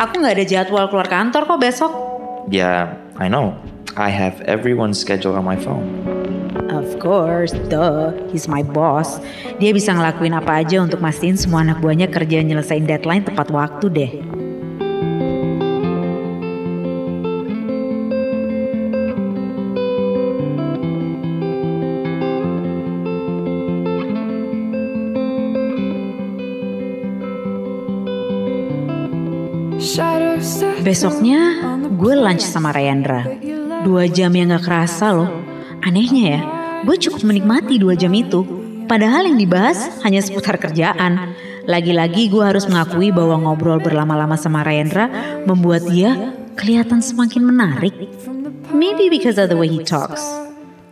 aku 0.00 0.24
nggak 0.24 0.40
ada 0.40 0.44
jadwal 0.48 0.88
keluar 0.88 1.06
kantor 1.06 1.44
kok 1.44 1.60
besok. 1.60 1.92
Yeah, 2.48 2.96
I 3.20 3.28
know. 3.28 3.56
I 3.94 4.10
have 4.10 4.40
everyone's 4.48 4.98
schedule 4.98 5.38
on 5.38 5.44
my 5.46 5.54
phone. 5.54 5.86
Of 6.72 6.98
course, 6.98 7.54
duh, 7.70 8.10
he's 8.32 8.50
my 8.50 8.64
boss. 8.64 9.22
Dia 9.62 9.70
bisa 9.70 9.94
ngelakuin 9.94 10.34
apa 10.34 10.66
aja 10.66 10.82
untuk 10.82 10.98
mastiin 10.98 11.38
semua 11.38 11.62
anak 11.62 11.78
buahnya 11.78 12.10
kerja 12.10 12.42
nyelesain 12.42 12.88
deadline 12.88 13.22
tepat 13.22 13.54
waktu 13.54 13.86
deh. 13.92 14.12
Besoknya 30.84 31.64
gue 31.96 32.12
lunch 32.12 32.44
sama 32.44 32.68
Rayandra. 32.68 33.24
Dua 33.88 34.04
jam 34.04 34.28
yang 34.36 34.52
gak 34.52 34.68
kerasa 34.68 35.16
loh. 35.16 35.32
Anehnya 35.80 36.24
ya, 36.28 36.40
gue 36.84 36.96
cukup 37.00 37.24
menikmati 37.24 37.80
dua 37.80 37.96
jam 37.96 38.12
itu. 38.12 38.44
Padahal 38.84 39.24
yang 39.24 39.40
dibahas 39.40 40.04
hanya 40.04 40.20
seputar 40.20 40.60
kerjaan. 40.60 41.32
Lagi-lagi 41.64 42.28
gue 42.28 42.44
harus 42.44 42.68
mengakui 42.68 43.08
bahwa 43.16 43.40
ngobrol 43.48 43.80
berlama-lama 43.80 44.36
sama 44.36 44.60
Rayandra 44.60 45.08
membuat 45.48 45.88
dia 45.88 46.36
kelihatan 46.52 47.00
semakin 47.00 47.48
menarik. 47.48 47.96
Maybe 48.68 49.08
because 49.08 49.40
of 49.40 49.48
the 49.48 49.56
way 49.56 49.72
he 49.72 49.80
talks. 49.80 50.20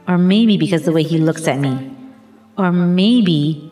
Or 0.09 0.17
maybe 0.17 0.57
because 0.57 0.89
the 0.89 0.97
way 0.97 1.05
he 1.05 1.21
looks 1.21 1.45
at 1.45 1.61
me. 1.61 1.77
Or 2.57 2.73
maybe 2.73 3.69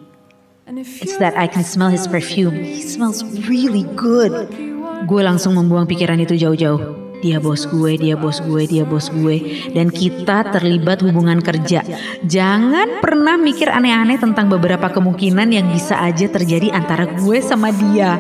it's 1.01 1.17
that 1.17 1.33
I 1.33 1.49
can 1.49 1.65
smell 1.65 1.89
his 1.89 2.05
perfume. 2.05 2.61
He 2.61 2.85
smells 2.85 3.25
really 3.49 3.89
good. 3.97 4.69
Gue 5.09 5.23
langsung 5.25 5.57
membuang 5.57 5.89
pikiran 5.89 6.21
itu 6.21 6.37
jauh-jauh. 6.37 7.13
Dia 7.21 7.37
bos 7.37 7.69
gue, 7.69 8.01
dia 8.01 8.17
bos 8.17 8.41
gue, 8.41 8.65
dia 8.65 8.85
bos 8.89 9.13
gue. 9.13 9.69
Dan 9.77 9.93
kita 9.93 10.49
terlibat 10.53 11.05
hubungan 11.05 11.45
kerja. 11.45 11.85
Jangan 12.25 13.05
pernah 13.05 13.37
mikir 13.37 13.69
aneh-aneh 13.69 14.17
tentang 14.17 14.49
beberapa 14.49 14.89
kemungkinan 14.89 15.53
yang 15.53 15.69
bisa 15.69 16.01
aja 16.01 16.29
terjadi 16.33 16.73
antara 16.73 17.05
gue 17.05 17.39
sama 17.45 17.69
dia. 17.77 18.17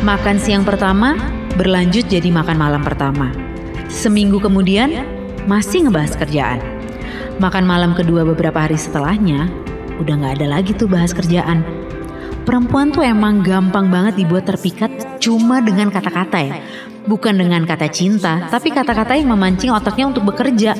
Makan 0.00 0.36
siang 0.40 0.64
pertama 0.64 1.18
berlanjut 1.58 2.06
jadi 2.06 2.30
makan 2.30 2.56
malam 2.56 2.82
pertama. 2.86 3.34
Seminggu 3.90 4.38
kemudian 4.38 5.19
masih 5.48 5.88
ngebahas 5.88 6.16
kerjaan. 6.16 6.60
Makan 7.40 7.64
malam 7.64 7.96
kedua 7.96 8.26
beberapa 8.28 8.68
hari 8.68 8.76
setelahnya, 8.76 9.48
udah 9.96 10.14
gak 10.20 10.34
ada 10.40 10.46
lagi 10.60 10.76
tuh 10.76 10.88
bahas 10.88 11.16
kerjaan. 11.16 11.64
Perempuan 12.44 12.92
tuh 12.92 13.04
emang 13.04 13.44
gampang 13.44 13.92
banget 13.92 14.20
dibuat 14.20 14.48
terpikat 14.48 15.20
cuma 15.20 15.60
dengan 15.60 15.92
kata-kata 15.92 16.38
ya. 16.40 16.54
Bukan 17.04 17.36
dengan 17.36 17.64
kata 17.64 17.88
cinta, 17.88 18.48
tapi 18.52 18.72
kata-kata 18.72 19.16
yang 19.16 19.32
memancing 19.32 19.72
otaknya 19.72 20.12
untuk 20.12 20.28
bekerja. 20.28 20.76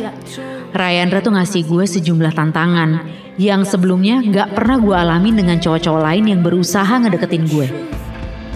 Rayandra 0.71 1.25
tuh 1.25 1.33
ngasih 1.33 1.65
gue 1.65 1.85
sejumlah 1.89 2.33
tantangan 2.37 3.09
yang 3.41 3.65
sebelumnya 3.65 4.21
gak 4.21 4.53
pernah 4.53 4.77
gue 4.77 4.97
alami 4.97 5.31
dengan 5.33 5.57
cowok-cowok 5.57 6.03
lain 6.05 6.25
yang 6.29 6.41
berusaha 6.45 6.93
ngedeketin 7.01 7.45
gue. 7.49 7.69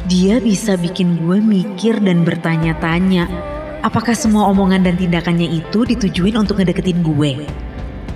Dia 0.04 0.36
bisa 0.44 0.76
bikin 0.76 1.24
gue 1.24 1.40
mikir 1.40 1.96
dan 2.04 2.28
bertanya-tanya, 2.28 3.53
apakah 3.84 4.16
semua 4.16 4.48
omongan 4.48 4.88
dan 4.88 4.96
tindakannya 4.96 5.60
itu 5.60 5.84
ditujuin 5.84 6.40
untuk 6.40 6.56
ngedeketin 6.56 7.04
gue? 7.04 7.44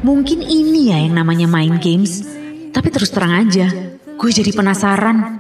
Mungkin 0.01 0.41
ini 0.41 0.89
ya 0.89 1.05
yang 1.05 1.21
namanya 1.21 1.45
main 1.45 1.77
games, 1.77 2.25
tapi 2.73 2.89
terus 2.89 3.13
terang 3.13 3.45
aja, 3.45 3.69
gue 4.17 4.31
jadi 4.33 4.49
penasaran. 4.57 5.37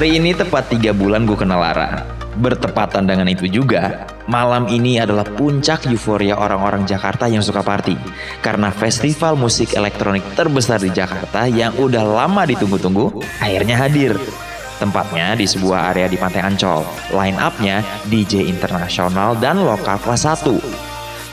Hari 0.00 0.16
ini 0.16 0.32
tepat 0.32 0.72
tiga 0.72 0.96
bulan 0.96 1.28
gue 1.28 1.36
kenal 1.36 1.60
Lara. 1.60 2.08
Bertepatan 2.40 3.04
dengan 3.04 3.28
itu 3.28 3.44
juga, 3.44 4.08
malam 4.24 4.64
ini 4.64 4.96
adalah 4.96 5.28
puncak 5.28 5.92
euforia 5.92 6.40
orang-orang 6.40 6.88
Jakarta 6.88 7.28
yang 7.28 7.44
suka 7.44 7.60
party. 7.60 8.00
Karena 8.40 8.72
festival 8.72 9.36
musik 9.36 9.76
elektronik 9.76 10.24
terbesar 10.32 10.80
di 10.80 10.88
Jakarta 10.88 11.44
yang 11.44 11.76
udah 11.76 12.00
lama 12.00 12.48
ditunggu-tunggu, 12.48 13.20
akhirnya 13.44 13.76
hadir. 13.76 14.16
Tempatnya 14.80 15.36
di 15.36 15.44
sebuah 15.44 15.92
area 15.92 16.08
di 16.08 16.16
Pantai 16.16 16.48
Ancol. 16.48 16.80
Line 17.12 17.36
up-nya 17.36 17.84
DJ 18.08 18.48
internasional 18.48 19.36
dan 19.36 19.60
lokal 19.60 20.00
kelas 20.00 20.24
1. 20.24 20.48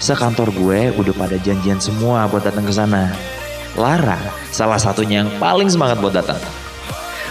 Sekantor 0.04 0.52
gue 0.52 0.92
udah 0.92 1.16
pada 1.16 1.40
janjian 1.40 1.80
semua 1.80 2.28
buat 2.28 2.44
datang 2.44 2.68
ke 2.68 2.76
sana. 2.76 3.16
Lara 3.80 4.20
salah 4.52 4.76
satunya 4.76 5.24
yang 5.24 5.32
paling 5.40 5.72
semangat 5.72 6.04
buat 6.04 6.20
datang. 6.20 6.67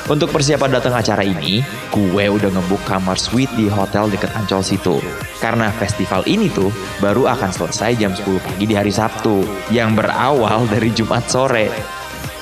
Untuk 0.06 0.30
persiapan 0.30 0.78
datang 0.78 0.94
acara 0.94 1.26
ini, 1.26 1.66
gue 1.90 2.24
udah 2.30 2.46
ngebuk 2.54 2.78
kamar 2.86 3.18
suite 3.18 3.50
di 3.58 3.66
hotel 3.66 4.06
deket 4.06 4.30
Ancol 4.38 4.62
situ. 4.62 5.02
Karena 5.42 5.74
festival 5.74 6.22
ini 6.30 6.46
tuh 6.46 6.70
baru 7.02 7.26
akan 7.26 7.50
selesai 7.50 7.98
jam 7.98 8.14
10 8.14 8.38
pagi 8.38 8.70
di 8.70 8.74
hari 8.78 8.94
Sabtu, 8.94 9.42
yang 9.74 9.98
berawal 9.98 10.70
dari 10.70 10.94
Jumat 10.94 11.26
sore 11.26 11.66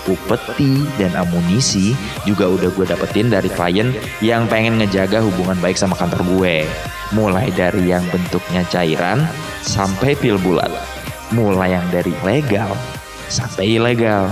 upeti 0.04 0.84
dan 1.00 1.16
amunisi 1.16 1.96
juga 2.28 2.44
udah 2.44 2.68
gue 2.76 2.84
dapetin 2.84 3.32
dari 3.32 3.48
klien 3.48 3.88
yang 4.20 4.44
pengen 4.44 4.76
ngejaga 4.76 5.24
hubungan 5.24 5.56
baik 5.64 5.80
sama 5.80 5.96
kantor 5.96 6.20
gue. 6.36 6.68
Mulai 7.16 7.48
dari 7.56 7.88
yang 7.88 8.04
bentuknya 8.12 8.60
cairan 8.68 9.24
sampai 9.64 10.12
pil 10.20 10.36
bulat. 10.36 10.68
Mulai 11.32 11.80
yang 11.80 11.86
dari 11.88 12.12
legal 12.20 12.68
sampai 13.32 13.80
ilegal. 13.80 14.28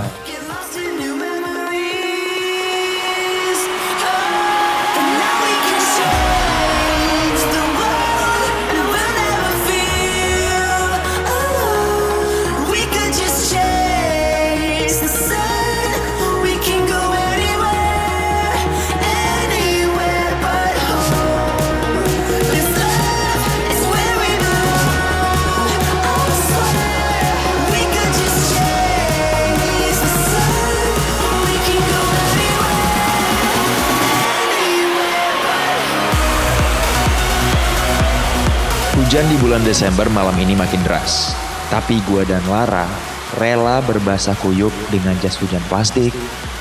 Hujan 39.13 39.29
di 39.29 39.37
bulan 39.45 39.61
Desember 39.61 40.09
malam 40.09 40.33
ini 40.41 40.57
makin 40.57 40.81
deras. 40.81 41.37
Tapi 41.69 42.01
gue 42.09 42.25
dan 42.25 42.41
Lara 42.49 42.89
rela 43.37 43.77
berbasah 43.85 44.33
kuyup 44.41 44.73
dengan 44.89 45.13
jas 45.21 45.37
hujan 45.37 45.61
plastik, 45.69 46.09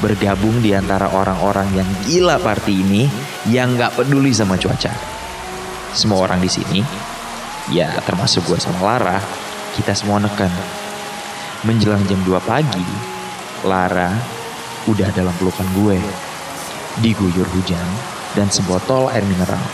bergabung 0.04 0.60
di 0.60 0.76
antara 0.76 1.08
orang-orang 1.16 1.64
yang 1.72 1.88
gila 2.04 2.36
party 2.36 2.84
ini 2.84 3.08
yang 3.48 3.72
gak 3.80 3.96
peduli 3.96 4.36
sama 4.36 4.60
cuaca. 4.60 4.92
Semua 5.96 6.28
orang 6.28 6.44
di 6.44 6.50
sini, 6.52 6.84
ya 7.72 7.88
termasuk 8.04 8.44
gue 8.44 8.60
sama 8.60 8.84
Lara, 8.84 9.16
kita 9.72 9.96
semua 9.96 10.20
neken. 10.20 10.52
Menjelang 11.64 12.04
jam 12.04 12.20
2 12.20 12.36
pagi, 12.44 12.84
Lara 13.64 14.12
udah 14.92 15.08
dalam 15.16 15.32
pelukan 15.40 15.68
gue. 15.72 15.96
Diguyur 17.00 17.48
hujan 17.56 17.88
dan 18.36 18.52
sebotol 18.52 19.08
air 19.08 19.24
mineral. 19.24 19.64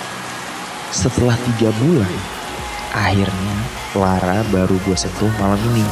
Setelah 0.94 1.34
tiga 1.42 1.74
bulan, 1.82 2.37
Akhirnya 2.92 3.56
Lara 3.96 4.40
baru 4.48 4.76
gue 4.84 4.96
sentuh 4.96 5.32
malam 5.36 5.60
ini. 5.72 5.84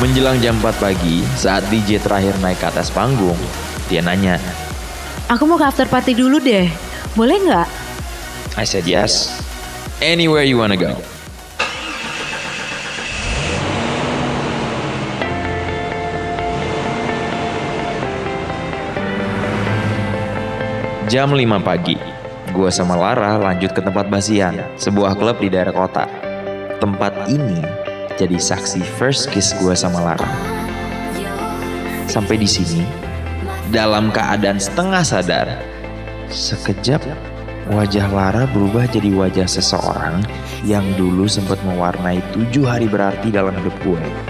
Menjelang 0.00 0.40
jam 0.40 0.56
4 0.64 0.80
pagi, 0.80 1.20
saat 1.36 1.60
DJ 1.68 2.00
terakhir 2.00 2.32
naik 2.40 2.56
ke 2.56 2.72
atas 2.72 2.88
panggung, 2.88 3.36
dia 3.92 4.00
nanya, 4.00 4.40
Aku 5.28 5.44
mau 5.46 5.60
ke 5.60 5.62
after 5.68 5.84
party 5.84 6.16
dulu 6.16 6.40
deh, 6.40 6.66
boleh 7.12 7.36
nggak? 7.36 7.68
I 8.56 8.64
said 8.64 8.88
yes. 8.88 9.39
Anywhere 10.00 10.48
you 10.48 10.56
wanna 10.56 10.80
go. 10.80 10.96
Jam 21.04 21.36
5 21.36 21.44
pagi, 21.60 22.00
gue 22.48 22.70
sama 22.72 22.96
Lara 22.96 23.36
lanjut 23.36 23.76
ke 23.76 23.84
tempat 23.84 24.08
Basian, 24.08 24.56
sebuah 24.80 25.20
klub 25.20 25.36
di 25.36 25.52
daerah 25.52 25.76
kota. 25.76 26.08
Tempat 26.80 27.28
ini 27.28 27.60
jadi 28.16 28.40
saksi 28.40 28.80
first 28.96 29.28
kiss 29.28 29.52
gue 29.60 29.76
sama 29.76 30.00
Lara. 30.00 30.32
Sampai 32.08 32.40
di 32.40 32.48
sini, 32.48 32.88
dalam 33.68 34.08
keadaan 34.08 34.56
setengah 34.56 35.04
sadar, 35.04 35.60
sekejap 36.32 37.04
wajah 37.70 38.10
Lara 38.10 38.44
berubah 38.50 38.90
jadi 38.90 39.14
wajah 39.14 39.46
seseorang 39.46 40.26
yang 40.66 40.82
dulu 40.98 41.30
sempat 41.30 41.62
mewarnai 41.62 42.18
tujuh 42.34 42.66
hari 42.66 42.90
berarti 42.90 43.30
dalam 43.30 43.54
hidup 43.62 43.74
gue. 43.86 44.29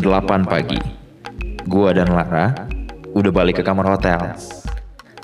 8 0.00 0.46
pagi, 0.46 0.78
gua 1.66 1.90
dan 1.90 2.14
Lara 2.14 2.54
udah 3.12 3.32
balik 3.34 3.60
ke 3.60 3.62
kamar 3.66 3.98
hotel. 3.98 4.34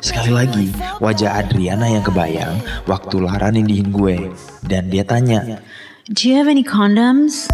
Sekali 0.04 0.36
lagi, 0.36 0.68
wajah 1.00 1.40
Adriana 1.40 1.88
yang 1.88 2.04
kebayang 2.04 2.60
waktu 2.84 3.24
Lara 3.24 3.48
nindihin 3.48 3.88
gue. 3.88 4.28
Dan 4.60 4.92
dia 4.92 5.00
tanya, 5.00 5.64
Do 6.12 6.28
you 6.28 6.36
have 6.36 6.44
any 6.44 6.60
condoms? 6.60 7.48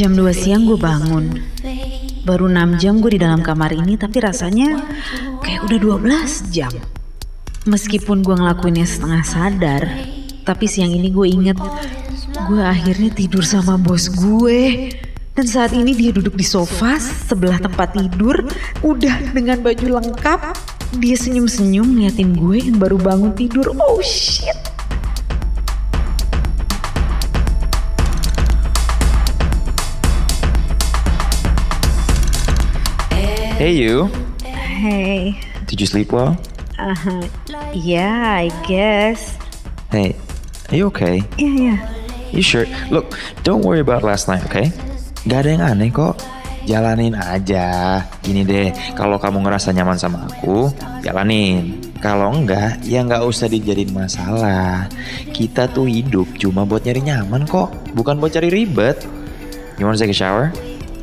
Jam 0.00 0.16
2 0.16 0.32
siang 0.32 0.64
gue 0.64 0.80
bangun. 0.80 1.44
Baru 2.24 2.48
6 2.48 2.80
jam 2.80 3.04
gue 3.04 3.12
di 3.12 3.20
dalam 3.20 3.44
kamar 3.44 3.76
ini 3.76 4.00
tapi 4.00 4.16
rasanya 4.24 4.80
kayak 5.44 5.68
udah 5.68 6.00
12 6.00 6.48
jam. 6.48 6.72
Meskipun 7.68 8.24
gue 8.24 8.32
ngelakuinnya 8.32 8.88
setengah 8.88 9.20
sadar, 9.28 9.92
tapi 10.48 10.64
siang 10.72 10.88
ini 10.88 11.12
gue 11.12 11.28
inget 11.28 11.60
gue 12.48 12.62
akhirnya 12.64 13.12
tidur 13.12 13.44
sama 13.44 13.76
bos 13.76 14.08
gue. 14.08 14.88
Dan 15.36 15.44
saat 15.44 15.76
ini 15.76 15.92
dia 15.92 16.16
duduk 16.16 16.32
di 16.32 16.48
sofa 16.48 16.96
sebelah 16.96 17.60
tempat 17.60 17.92
tidur, 17.92 18.40
udah 18.80 19.36
dengan 19.36 19.60
baju 19.60 20.00
lengkap. 20.00 20.40
Dia 20.96 21.16
senyum-senyum 21.20 22.00
ngeliatin 22.00 22.40
gue 22.40 22.56
yang 22.72 22.80
baru 22.80 22.96
bangun 22.96 23.36
tidur. 23.36 23.76
Oh 23.76 24.00
shit. 24.00 24.69
Hey 33.60 33.76
you, 33.76 34.08
Hey, 34.48 35.36
did 35.68 35.84
you 35.84 35.84
sleep 35.84 36.16
well? 36.16 36.32
uh, 36.80 36.96
yeah, 37.76 38.40
I 38.40 38.48
guess. 38.64 39.36
Hey, 39.92 40.16
are 40.72 40.76
you 40.80 40.88
okay? 40.88 41.20
Yeah, 41.36 41.76
yeah. 41.76 41.78
You 42.32 42.40
sure? 42.40 42.64
Look, 42.88 43.20
don't 43.44 43.60
worry 43.60 43.84
about 43.84 44.00
last 44.00 44.32
night, 44.32 44.40
okay? 44.48 44.72
Gak 45.28 45.44
ada 45.44 45.48
yang 45.52 45.64
aneh 45.76 45.92
kok. 45.92 46.16
Jalanin 46.64 47.12
aja. 47.12 48.00
Gini 48.24 48.48
deh, 48.48 48.72
kalau 48.96 49.20
kamu 49.20 49.44
ngerasa 49.44 49.76
nyaman 49.76 50.00
sama 50.00 50.24
aku, 50.24 50.72
jalanin. 51.04 51.84
Kalau 52.00 52.32
enggak, 52.32 52.80
ya 52.80 53.04
nggak 53.04 53.28
usah 53.28 53.44
dijadiin 53.44 53.92
masalah. 53.92 54.88
Kita 55.36 55.68
tuh 55.68 55.84
hidup 55.84 56.32
cuma 56.40 56.64
buat 56.64 56.80
nyari 56.88 57.04
nyaman 57.04 57.44
kok, 57.44 57.68
bukan 57.92 58.24
buat 58.24 58.32
cari 58.32 58.48
ribet. 58.48 59.04
You 59.76 59.84
wanna 59.84 60.00
take 60.00 60.08
a 60.08 60.16
shower? 60.16 60.48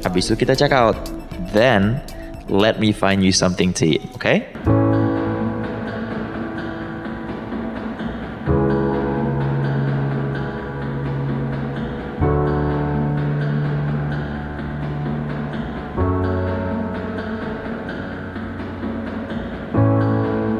Habis 0.01 0.33
itu 0.33 0.41
kita 0.41 0.57
check 0.57 0.73
out. 0.73 0.97
Then, 1.53 2.01
let 2.47 2.79
me 2.79 2.95
find 2.95 3.23
you 3.23 3.35
something 3.35 3.75
to 3.75 3.85
eat, 3.85 4.03
okay? 4.15 4.47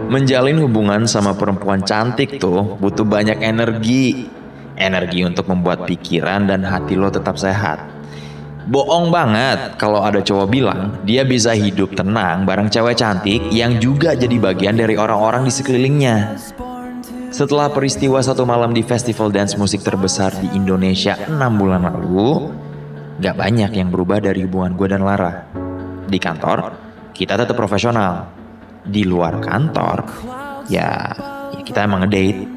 Menjalin 0.08 0.58
hubungan 0.66 1.06
sama 1.06 1.38
perempuan 1.38 1.86
cantik 1.86 2.42
tuh 2.42 2.80
butuh 2.82 3.06
banyak 3.06 3.38
energi. 3.38 4.26
Energi 4.78 5.26
untuk 5.26 5.50
membuat 5.50 5.90
pikiran 5.90 6.46
dan 6.50 6.62
hati 6.62 6.94
lo 6.94 7.10
tetap 7.10 7.38
sehat. 7.38 7.97
Bohong 8.68 9.16
banget 9.16 9.80
kalau 9.80 10.04
ada 10.04 10.20
cowok 10.20 10.48
bilang 10.52 11.00
dia 11.08 11.24
bisa 11.24 11.56
hidup 11.56 11.96
tenang 11.96 12.44
bareng 12.44 12.68
cewek 12.68 13.00
cantik 13.00 13.40
yang 13.48 13.80
juga 13.80 14.12
jadi 14.12 14.36
bagian 14.36 14.76
dari 14.76 15.00
orang-orang 15.00 15.48
di 15.48 15.54
sekelilingnya. 15.56 16.36
Setelah 17.32 17.72
peristiwa 17.72 18.20
satu 18.20 18.44
malam 18.44 18.76
di 18.76 18.84
festival 18.84 19.32
dance 19.32 19.56
musik 19.56 19.88
terbesar 19.88 20.36
di 20.44 20.52
Indonesia 20.52 21.16
6 21.16 21.32
bulan 21.56 21.88
lalu, 21.88 22.52
gak 23.24 23.40
banyak 23.40 23.72
yang 23.72 23.88
berubah 23.88 24.20
dari 24.20 24.44
hubungan 24.44 24.76
gue 24.76 24.88
dan 24.92 25.08
Lara. 25.08 25.48
Di 26.08 26.20
kantor, 26.20 26.76
kita 27.16 27.40
tetap 27.40 27.56
profesional. 27.56 28.32
Di 28.84 29.04
luar 29.04 29.44
kantor, 29.44 30.08
ya, 30.72 31.12
ya 31.52 31.62
kita 31.64 31.84
emang 31.84 32.08
ngedate. 32.08 32.48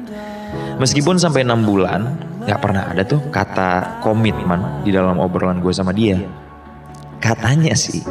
Meskipun 0.79 1.19
sampai 1.19 1.43
6 1.43 1.67
bulan, 1.67 2.30
gak 2.45 2.59
pernah 2.61 2.89
ada 2.89 3.05
tuh 3.05 3.21
kata 3.29 4.01
komitmen 4.01 4.81
di 4.81 4.89
dalam 4.89 5.21
obrolan 5.21 5.61
gue 5.61 5.73
sama 5.73 5.93
dia. 5.93 6.17
Katanya 7.21 7.77
sih, 7.77 8.01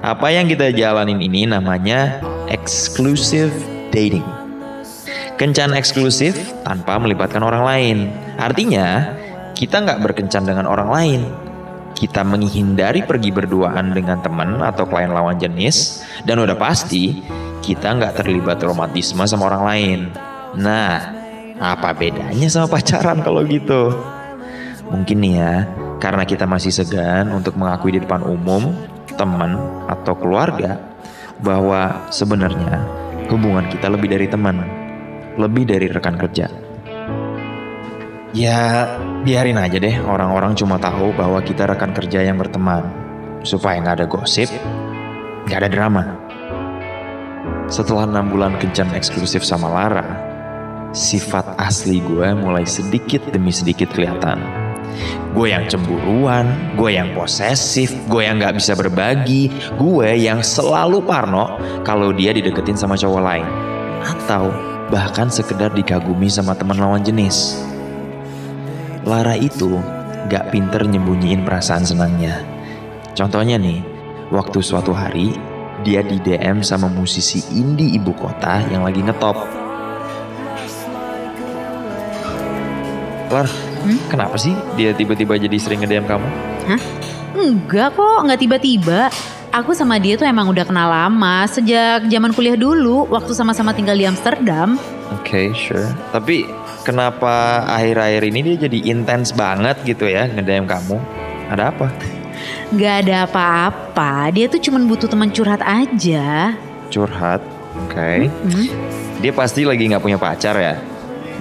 apa 0.00 0.32
yang 0.32 0.48
kita 0.48 0.72
jalanin 0.72 1.20
ini 1.20 1.44
namanya 1.44 2.24
exclusive 2.48 3.52
dating. 3.92 4.24
Kencan 5.36 5.76
eksklusif 5.76 6.32
tanpa 6.64 6.96
melibatkan 6.96 7.44
orang 7.44 7.64
lain. 7.68 7.96
Artinya, 8.40 9.12
kita 9.52 9.84
nggak 9.84 10.00
berkencan 10.00 10.48
dengan 10.48 10.64
orang 10.64 10.88
lain. 10.88 11.20
Kita 11.92 12.24
menghindari 12.24 13.04
pergi 13.04 13.32
berduaan 13.32 13.92
dengan 13.92 14.24
teman 14.24 14.60
atau 14.64 14.88
klien 14.88 15.12
lawan 15.12 15.36
jenis. 15.36 16.00
Dan 16.24 16.40
udah 16.40 16.56
pasti, 16.56 17.20
kita 17.60 18.00
nggak 18.00 18.24
terlibat 18.24 18.60
romantisme 18.64 19.24
sama 19.28 19.52
orang 19.52 19.64
lain. 19.68 19.98
Nah, 20.56 21.15
apa 21.56 21.96
bedanya 21.96 22.48
sama 22.52 22.76
pacaran 22.76 23.24
kalau 23.24 23.40
gitu? 23.48 23.92
Mungkin 24.92 25.18
nih 25.18 25.34
ya, 25.40 25.54
karena 25.98 26.22
kita 26.22 26.44
masih 26.46 26.70
segan 26.70 27.32
untuk 27.32 27.56
mengakui 27.58 27.96
di 27.96 28.00
depan 28.04 28.22
umum, 28.22 28.76
teman, 29.16 29.58
atau 29.88 30.14
keluarga, 30.14 30.78
bahwa 31.42 32.06
sebenarnya 32.12 32.84
hubungan 33.32 33.66
kita 33.66 33.90
lebih 33.90 34.12
dari 34.12 34.26
teman, 34.30 34.62
lebih 35.40 35.64
dari 35.66 35.90
rekan 35.90 36.14
kerja. 36.20 36.46
Ya, 38.36 38.84
biarin 39.24 39.56
aja 39.56 39.80
deh 39.80 39.96
orang-orang 40.04 40.52
cuma 40.52 40.76
tahu 40.76 41.16
bahwa 41.16 41.40
kita 41.40 41.64
rekan 41.64 41.96
kerja 41.96 42.20
yang 42.20 42.36
berteman, 42.36 42.84
supaya 43.42 43.80
nggak 43.80 43.96
ada 44.04 44.06
gosip, 44.06 44.52
nggak 45.48 45.58
ada 45.64 45.70
drama. 45.72 46.04
Setelah 47.66 48.06
enam 48.06 48.30
bulan 48.30 48.60
kencan 48.60 48.92
eksklusif 48.94 49.42
sama 49.42 49.66
Lara, 49.72 50.35
sifat 50.96 51.60
asli 51.60 52.00
gue 52.00 52.32
mulai 52.32 52.64
sedikit 52.64 53.20
demi 53.28 53.52
sedikit 53.52 53.92
kelihatan. 53.92 54.40
Gue 55.36 55.52
yang 55.52 55.68
cemburuan, 55.68 56.72
gue 56.80 56.96
yang 56.96 57.12
posesif, 57.12 57.92
gue 58.08 58.24
yang 58.24 58.40
gak 58.40 58.56
bisa 58.56 58.72
berbagi, 58.72 59.52
gue 59.76 60.08
yang 60.16 60.40
selalu 60.40 61.04
parno 61.04 61.60
kalau 61.84 62.16
dia 62.16 62.32
dideketin 62.32 62.80
sama 62.80 62.96
cowok 62.96 63.20
lain. 63.20 63.44
Atau 64.00 64.48
bahkan 64.88 65.28
sekedar 65.28 65.76
dikagumi 65.76 66.32
sama 66.32 66.56
teman 66.56 66.80
lawan 66.80 67.04
jenis. 67.04 67.60
Lara 69.04 69.36
itu 69.36 69.76
gak 70.32 70.48
pinter 70.56 70.88
nyembunyiin 70.88 71.44
perasaan 71.44 71.84
senangnya. 71.84 72.40
Contohnya 73.12 73.60
nih, 73.60 73.84
waktu 74.32 74.64
suatu 74.64 74.96
hari 74.96 75.36
dia 75.84 76.00
di 76.00 76.16
DM 76.16 76.64
sama 76.64 76.88
musisi 76.88 77.44
indie 77.52 78.00
ibu 78.00 78.16
kota 78.16 78.64
yang 78.72 78.88
lagi 78.88 79.04
ngetop. 79.04 79.65
Lar, 83.26 83.50
kenapa 84.06 84.38
sih 84.38 84.54
dia 84.78 84.94
tiba-tiba 84.94 85.34
jadi 85.34 85.56
sering 85.58 85.82
nge-DM 85.82 86.06
kamu? 86.06 86.28
Hah? 86.70 86.80
Enggak 87.34 87.98
kok, 87.98 88.18
nggak 88.22 88.40
tiba-tiba. 88.40 89.10
Aku 89.50 89.72
sama 89.72 89.98
dia 89.98 90.14
tuh 90.14 90.28
emang 90.28 90.46
udah 90.52 90.62
kenal 90.68 90.86
lama 90.86 91.48
sejak 91.48 92.06
zaman 92.06 92.30
kuliah 92.36 92.54
dulu 92.54 93.08
waktu 93.08 93.32
sama-sama 93.34 93.72
tinggal 93.72 93.96
di 93.96 94.04
Amsterdam. 94.06 94.78
Oke, 95.16 95.50
sure. 95.56 95.90
Tapi 96.12 96.46
kenapa 96.86 97.66
akhir-akhir 97.66 98.22
ini 98.30 98.40
dia 98.52 98.56
jadi 98.68 98.78
intens 98.94 99.34
banget 99.34 99.80
gitu 99.82 100.06
ya 100.06 100.30
nge-DM 100.30 100.68
kamu? 100.68 100.96
Ada 101.50 101.74
apa? 101.74 101.90
Gak 102.78 102.94
ada 103.06 103.26
apa-apa, 103.26 104.30
dia 104.30 104.46
tuh 104.46 104.60
cuman 104.62 104.86
butuh 104.86 105.10
teman 105.10 105.32
curhat 105.34 105.62
aja. 105.66 106.54
Curhat. 106.94 107.42
Oke. 107.86 108.28
Hmm? 108.28 108.68
Dia 109.18 109.32
pasti 109.32 109.64
lagi 109.64 109.88
nggak 109.88 110.04
punya 110.04 110.18
pacar 110.20 110.54
ya? 110.58 110.76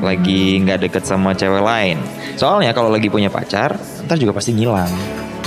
Lagi 0.03 0.59
nggak 0.63 0.89
deket 0.89 1.03
sama 1.07 1.31
cewek 1.35 1.63
lain. 1.63 1.97
Soalnya 2.35 2.75
kalau 2.75 2.91
lagi 2.91 3.07
punya 3.07 3.31
pacar, 3.31 3.75
ntar 4.05 4.17
juga 4.19 4.35
pasti 4.35 4.51
ngilang. 4.51 4.91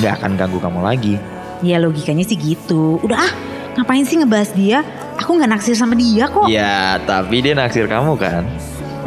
Nggak 0.01 0.13
akan 0.23 0.31
ganggu 0.39 0.59
kamu 0.61 0.81
lagi. 0.81 1.15
Ya 1.61 1.83
logikanya 1.83 2.23
sih 2.23 2.39
gitu. 2.39 3.03
Udah 3.03 3.19
ah, 3.19 3.33
ngapain 3.77 4.07
sih 4.07 4.17
ngebahas 4.21 4.51
dia? 4.55 4.87
Aku 5.19 5.35
nggak 5.35 5.51
naksir 5.51 5.75
sama 5.75 5.99
dia 5.99 6.31
kok. 6.31 6.47
Ya, 6.47 7.03
tapi 7.03 7.43
dia 7.43 7.59
naksir 7.59 7.91
kamu 7.91 8.15
kan? 8.15 8.47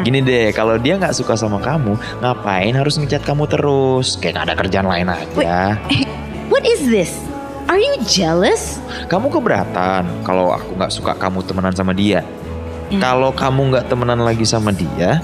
Gini 0.01 0.19
deh, 0.19 0.49
kalau 0.51 0.75
dia 0.81 0.97
nggak 0.97 1.13
suka 1.13 1.37
sama 1.37 1.61
kamu, 1.61 1.93
ngapain 2.19 2.73
harus 2.73 2.97
ngechat 2.97 3.21
kamu 3.23 3.45
terus? 3.47 4.17
Kayak 4.17 4.33
nggak 4.35 4.45
ada 4.49 4.55
kerjaan 4.57 4.87
lain 4.89 5.07
aja. 5.07 5.77
Eh, 5.87 6.03
what 6.51 6.65
is 6.65 6.83
this? 6.89 7.15
Are 7.71 7.79
you 7.79 7.95
jealous? 8.03 8.81
Kamu 9.07 9.31
keberatan 9.31 10.03
kalau 10.27 10.51
aku 10.51 10.75
nggak 10.75 10.91
suka 10.91 11.15
kamu 11.15 11.39
temenan 11.47 11.71
sama 11.71 11.95
dia. 11.95 12.25
Hmm. 12.91 12.99
Kalau 12.99 13.31
kamu 13.31 13.71
nggak 13.71 13.85
temenan 13.87 14.19
lagi 14.19 14.43
sama 14.43 14.75
dia, 14.75 15.23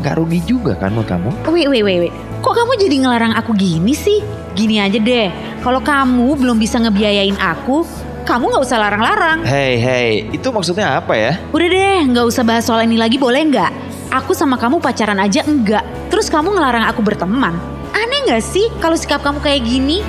nggak 0.00 0.16
rugi 0.16 0.40
juga 0.48 0.72
kan 0.80 0.96
buat 0.96 1.04
kamu? 1.04 1.28
Wait, 1.52 1.68
wait, 1.68 1.84
wait, 1.84 2.08
wait. 2.08 2.14
Kok 2.40 2.56
kamu 2.56 2.72
jadi 2.80 2.96
ngelarang 3.04 3.36
aku 3.36 3.52
gini 3.52 3.92
sih? 3.92 4.24
Gini 4.56 4.80
aja 4.80 4.96
deh, 4.96 5.28
kalau 5.60 5.84
kamu 5.84 6.40
belum 6.40 6.56
bisa 6.56 6.80
ngebiayain 6.80 7.36
aku, 7.36 7.84
kamu 8.24 8.48
nggak 8.48 8.64
usah 8.64 8.80
larang-larang. 8.80 9.44
Hey, 9.44 9.76
hey, 9.76 10.10
itu 10.32 10.48
maksudnya 10.48 10.96
apa 10.96 11.12
ya? 11.12 11.32
Udah 11.52 11.68
deh, 11.68 12.00
nggak 12.08 12.24
usah 12.24 12.42
bahas 12.48 12.64
soal 12.64 12.80
ini 12.88 12.96
lagi 12.96 13.20
boleh 13.20 13.44
nggak? 13.44 13.72
Aku 14.08 14.32
sama 14.32 14.56
kamu 14.56 14.80
pacaran 14.80 15.20
aja 15.20 15.44
enggak. 15.44 15.84
Terus 16.08 16.32
kamu 16.32 16.56
ngelarang 16.56 16.88
aku 16.88 17.04
berteman. 17.04 17.60
Aneh 17.92 18.24
nggak 18.24 18.40
sih 18.40 18.72
kalau 18.80 18.96
sikap 18.96 19.20
kamu 19.20 19.36
kayak 19.44 19.60
gini? 19.68 20.00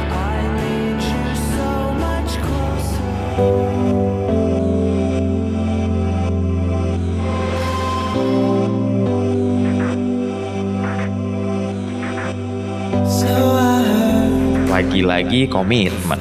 Lagi-lagi 14.84 15.48
komitmen. 15.48 16.20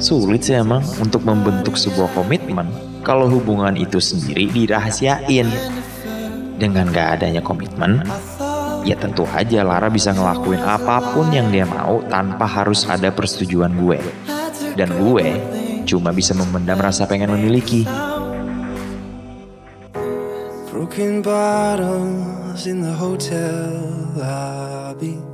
Sulit 0.00 0.48
sih 0.48 0.56
emang 0.56 0.80
untuk 0.98 1.20
membentuk 1.22 1.76
sebuah 1.76 2.16
komitmen 2.16 2.64
kalau 3.04 3.28
hubungan 3.28 3.76
itu 3.76 4.00
sendiri 4.00 4.48
dirahasiain. 4.48 5.46
Dengan 6.56 6.88
gak 6.94 7.20
adanya 7.20 7.44
komitmen, 7.44 8.00
ya 8.88 8.96
tentu 8.96 9.28
aja 9.30 9.66
Lara 9.66 9.92
bisa 9.92 10.14
ngelakuin 10.16 10.62
apa 10.64 11.12
pun 11.12 11.28
yang 11.28 11.52
dia 11.52 11.68
mau 11.68 12.00
tanpa 12.08 12.48
harus 12.48 12.88
ada 12.88 13.12
persetujuan 13.12 13.76
gue. 13.76 13.98
Dan 14.72 14.96
gue 14.96 15.26
cuma 15.84 16.08
bisa 16.14 16.32
memendam 16.32 16.80
rasa 16.80 17.04
pengen 17.04 17.36
memiliki. 17.36 17.84
Broken 20.72 21.20
bottles 21.20 22.64
in 22.64 22.80
the 22.80 22.94
hotel 22.96 23.76
lobby. 24.16 25.31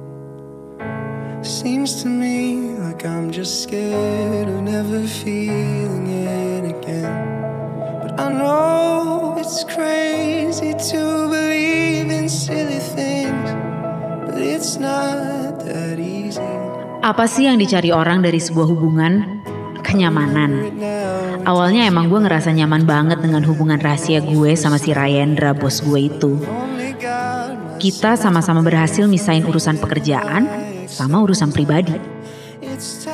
Seems 1.49 2.05
to 2.05 2.13
me 2.13 2.77
like 2.77 3.09
I'm 3.09 3.33
just 3.33 3.65
scared 3.65 4.53
of 4.53 4.61
never 4.69 5.01
feeling 5.09 6.05
it 6.05 6.77
again. 6.77 7.09
But 8.05 8.21
I 8.21 8.29
know 8.29 9.33
it's 9.41 9.65
crazy 9.65 10.77
to 10.93 11.01
believe 11.33 12.13
in 12.13 12.29
silly 12.29 12.85
things, 12.93 13.49
but 14.29 14.37
it's 14.37 14.77
not 14.77 15.65
that 15.65 15.97
easy. 15.97 16.45
Apa 17.01 17.25
sih 17.25 17.49
yang 17.49 17.57
dicari 17.57 17.97
orang 17.97 18.21
dari 18.21 18.45
sebuah 18.45 18.69
hubungan? 18.69 19.41
Kenyamanan. 19.81 20.77
Awalnya 21.49 21.89
emang 21.89 22.13
gue 22.13 22.29
ngerasa 22.29 22.53
nyaman 22.53 22.85
banget 22.85 23.25
dengan 23.25 23.41
hubungan 23.49 23.81
rahasia 23.81 24.21
gue 24.21 24.53
sama 24.53 24.77
si 24.77 24.93
Rayendra 24.93 25.57
bos 25.57 25.81
gue 25.81 26.13
itu. 26.13 26.45
Kita 27.81 28.21
sama-sama 28.21 28.61
berhasil 28.61 29.09
misahin 29.09 29.49
urusan 29.49 29.81
pekerjaan 29.81 30.68
sama 30.89 31.21
urusan 31.21 31.53
pribadi. 31.53 31.95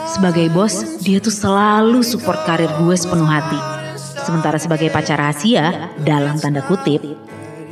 Sebagai 0.06 0.48
bos, 0.54 1.02
dia 1.02 1.18
tuh 1.18 1.34
selalu 1.34 2.06
support 2.06 2.46
karir 2.46 2.70
gue 2.80 2.96
sepenuh 2.96 3.26
hati. 3.26 3.58
Sementara 3.98 4.56
sebagai 4.56 4.88
pacar 4.88 5.20
rahasia, 5.20 5.92
dalam 6.00 6.38
tanda 6.40 6.64
kutip, 6.64 7.04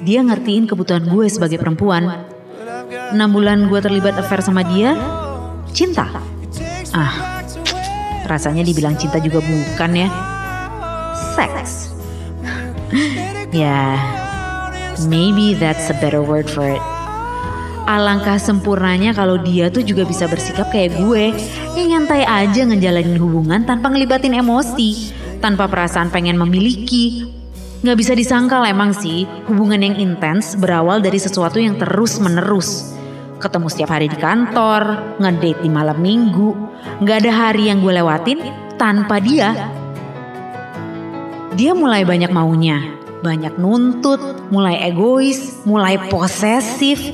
dia 0.02 0.20
ngertiin 0.20 0.66
kebutuhan 0.68 1.06
gue 1.06 1.26
sebagai 1.30 1.56
perempuan. 1.56 2.28
6 3.14 3.16
bulan 3.32 3.70
gue 3.70 3.80
terlibat 3.80 4.18
affair 4.20 4.44
sama 4.44 4.66
dia, 4.66 4.98
cinta. 5.72 6.04
Ah, 6.92 7.40
rasanya 8.28 8.66
dibilang 8.66 8.98
cinta 9.00 9.16
juga 9.16 9.40
bukan 9.40 9.90
ya. 9.96 10.08
Seks. 11.32 11.94
ya, 13.64 13.96
maybe 15.08 15.56
that's 15.56 15.88
a 15.88 15.96
better 15.96 16.20
word 16.20 16.44
for 16.44 16.68
it. 16.68 16.82
Alangkah 17.92 18.40
sempurnanya 18.40 19.12
kalau 19.12 19.36
dia 19.36 19.68
tuh 19.68 19.84
juga 19.84 20.08
bisa 20.08 20.24
bersikap 20.24 20.72
kayak 20.72 20.96
gue. 20.96 21.28
Yang 21.76 21.86
nyantai 21.92 22.24
aja 22.24 22.64
ngejalanin 22.64 23.20
hubungan 23.20 23.68
tanpa 23.68 23.92
ngelibatin 23.92 24.32
emosi 24.32 25.12
Tanpa 25.44 25.68
perasaan 25.68 26.08
pengen 26.08 26.40
memiliki. 26.40 27.28
Gak 27.84 27.98
bisa 28.00 28.16
disangkal 28.16 28.64
emang 28.64 28.96
sih 28.96 29.28
Hubungan 29.50 29.82
yang 29.82 29.98
intens 29.98 30.54
berawal 30.54 31.02
dari 31.02 31.18
sesuatu 31.18 31.58
yang 31.58 31.76
terus 31.76 32.16
menerus 32.22 32.94
Ketemu 33.42 33.66
setiap 33.68 33.90
hari 33.92 34.06
di 34.08 34.16
kantor 34.16 35.16
Ngedate 35.20 35.60
di 35.60 35.68
malam 35.68 36.00
minggu. 36.00 36.48
Gak 37.04 37.28
ada 37.28 37.32
hari 37.52 37.68
yang 37.68 37.84
gue 37.84 37.92
lewatin 37.92 38.40
tanpa 38.80 39.20
dia. 39.20 39.52
Dia 41.52 41.76
mulai 41.76 42.08
banyak 42.08 42.32
maunya. 42.32 42.80
Banyak 43.20 43.60
nuntut, 43.60 44.48
mulai 44.48 44.80
egois, 44.88 45.60
mulai 45.68 46.00
posesif 46.08 47.12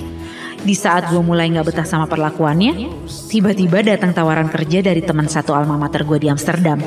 di 0.62 0.74
saat 0.74 1.10
gue 1.10 1.22
mulai 1.22 1.50
gak 1.52 1.70
betah 1.70 1.86
sama 1.86 2.06
perlakuannya, 2.10 3.06
tiba-tiba 3.30 3.82
datang 3.82 4.14
tawaran 4.14 4.50
kerja 4.50 4.82
dari 4.82 5.02
teman 5.02 5.30
satu 5.30 5.54
alma 5.54 5.78
mater 5.78 6.02
gue 6.02 6.18
di 6.18 6.28
Amsterdam. 6.30 6.80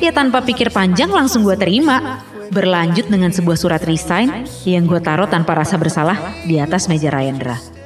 Ya 0.00 0.12
tanpa 0.12 0.40
pikir 0.40 0.72
panjang 0.72 1.12
langsung 1.12 1.44
gue 1.44 1.56
terima. 1.56 2.24
Berlanjut 2.50 3.06
dengan 3.06 3.30
sebuah 3.30 3.54
surat 3.54 3.82
resign 3.86 4.42
yang 4.66 4.90
gue 4.90 4.98
taruh 4.98 5.30
tanpa 5.30 5.54
rasa 5.54 5.78
bersalah 5.78 6.18
di 6.42 6.58
atas 6.58 6.90
meja 6.90 7.06
Rayendra. 7.06 7.79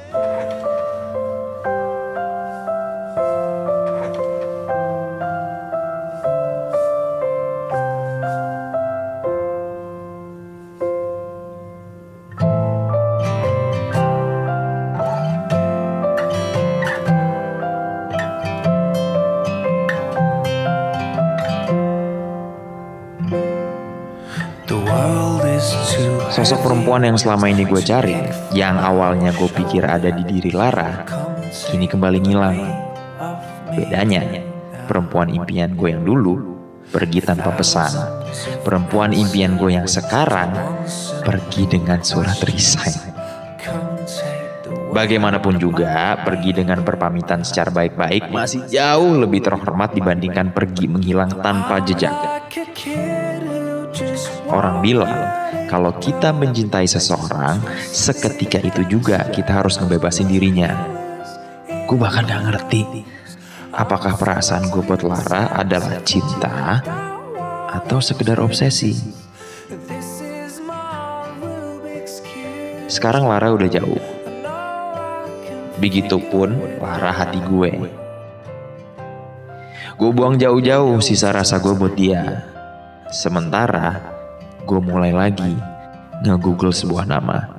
Perempuan 26.85 27.09
yang 27.09 27.17
selama 27.17 27.49
ini 27.49 27.65
gue 27.65 27.81
cari, 27.81 28.13
yang 28.53 28.77
awalnya 28.77 29.33
gue 29.33 29.49
pikir 29.49 29.89
ada 29.89 30.13
di 30.13 30.21
diri 30.21 30.53
Lara, 30.53 31.01
kini 31.73 31.89
kembali 31.89 32.21
ngilang. 32.21 32.61
Bedanya, 33.73 34.21
perempuan 34.85 35.33
impian 35.33 35.73
gue 35.73 35.89
yang 35.89 36.05
dulu 36.05 36.45
pergi 36.93 37.25
tanpa 37.25 37.57
pesan. 37.57 37.89
Perempuan 38.61 39.17
impian 39.17 39.57
gue 39.57 39.73
yang 39.73 39.89
sekarang 39.89 40.53
pergi 41.25 41.65
dengan 41.65 42.05
surat 42.05 42.37
resign. 42.45 43.17
Bagaimanapun 44.93 45.57
juga, 45.57 46.21
pergi 46.21 46.53
dengan 46.53 46.85
berpamitan 46.85 47.41
secara 47.41 47.73
baik-baik 47.73 48.29
masih 48.29 48.61
jauh 48.69 49.25
lebih 49.25 49.41
terhormat 49.41 49.89
dibandingkan 49.97 50.53
pergi 50.53 50.85
menghilang 50.85 51.33
tanpa 51.41 51.81
jejak. 51.81 52.13
Orang 54.53 54.85
bilang, 54.85 55.34
kalau 55.65 55.97
kita 55.97 56.29
mencintai 56.29 56.85
seseorang, 56.85 57.57
seketika 57.89 58.61
itu 58.61 58.85
juga 58.85 59.25
kita 59.33 59.65
harus 59.65 59.81
ngebebasin 59.81 60.29
dirinya. 60.29 60.71
Gue 61.89 61.97
bahkan 61.97 62.25
gak 62.25 62.45
ngerti, 62.45 63.05
apakah 63.73 64.13
perasaan 64.13 64.69
gue 64.69 64.81
buat 64.85 65.01
Lara 65.01 65.57
adalah 65.57 66.01
cinta 66.05 66.85
atau 67.75 67.97
sekedar 67.97 68.37
obsesi. 68.39 68.93
Sekarang 72.85 73.25
Lara 73.25 73.51
udah 73.51 73.69
jauh. 73.69 74.03
Begitupun 75.81 76.79
Lara 76.79 77.11
hati 77.11 77.41
gue. 77.41 77.71
Gue 79.95 80.11
buang 80.13 80.37
jauh-jauh 80.39 81.01
sisa 81.01 81.33
rasa 81.35 81.59
gue 81.59 81.73
buat 81.75 81.97
dia. 81.97 82.47
Sementara 83.11 84.14
gue 84.65 84.81
mulai 84.81 85.13
lagi 85.13 85.53
nge-google 86.25 86.73
sebuah 86.73 87.05
nama. 87.05 87.55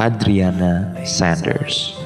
Adriana 0.00 0.96
Sanders. 1.04 1.99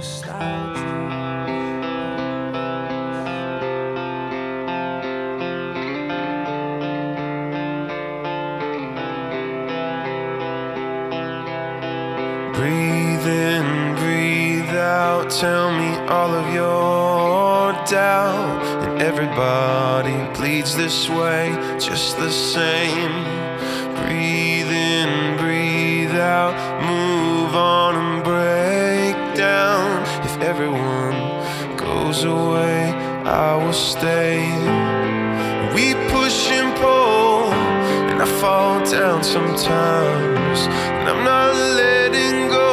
Fall 38.41 38.85
down 38.91 39.23
sometimes. 39.23 40.59
And 40.99 41.09
I'm 41.09 41.25
not 41.25 41.55
letting 41.55 42.49
go. 42.49 42.64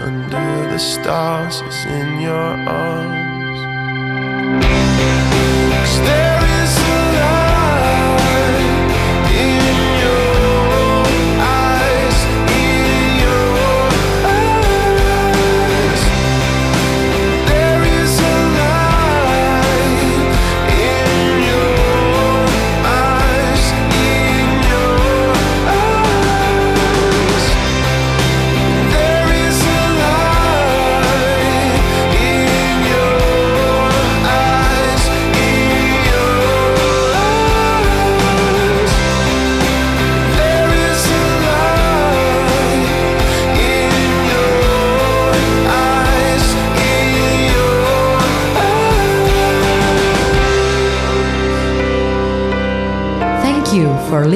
under 0.00 0.70
the 0.70 0.78
stars 0.78 1.60
is 1.60 1.84
in 1.86 2.20
your 2.20 2.34
arms. 2.68 3.24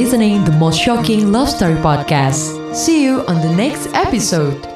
listening 0.08 0.42
the 0.42 0.52
most 0.52 0.80
shocking 0.80 1.30
love 1.32 1.50
story 1.50 1.74
podcast. 1.74 2.74
See 2.74 3.04
you 3.04 3.26
on 3.26 3.42
the 3.42 3.54
next 3.54 3.92
episode. 3.92 4.67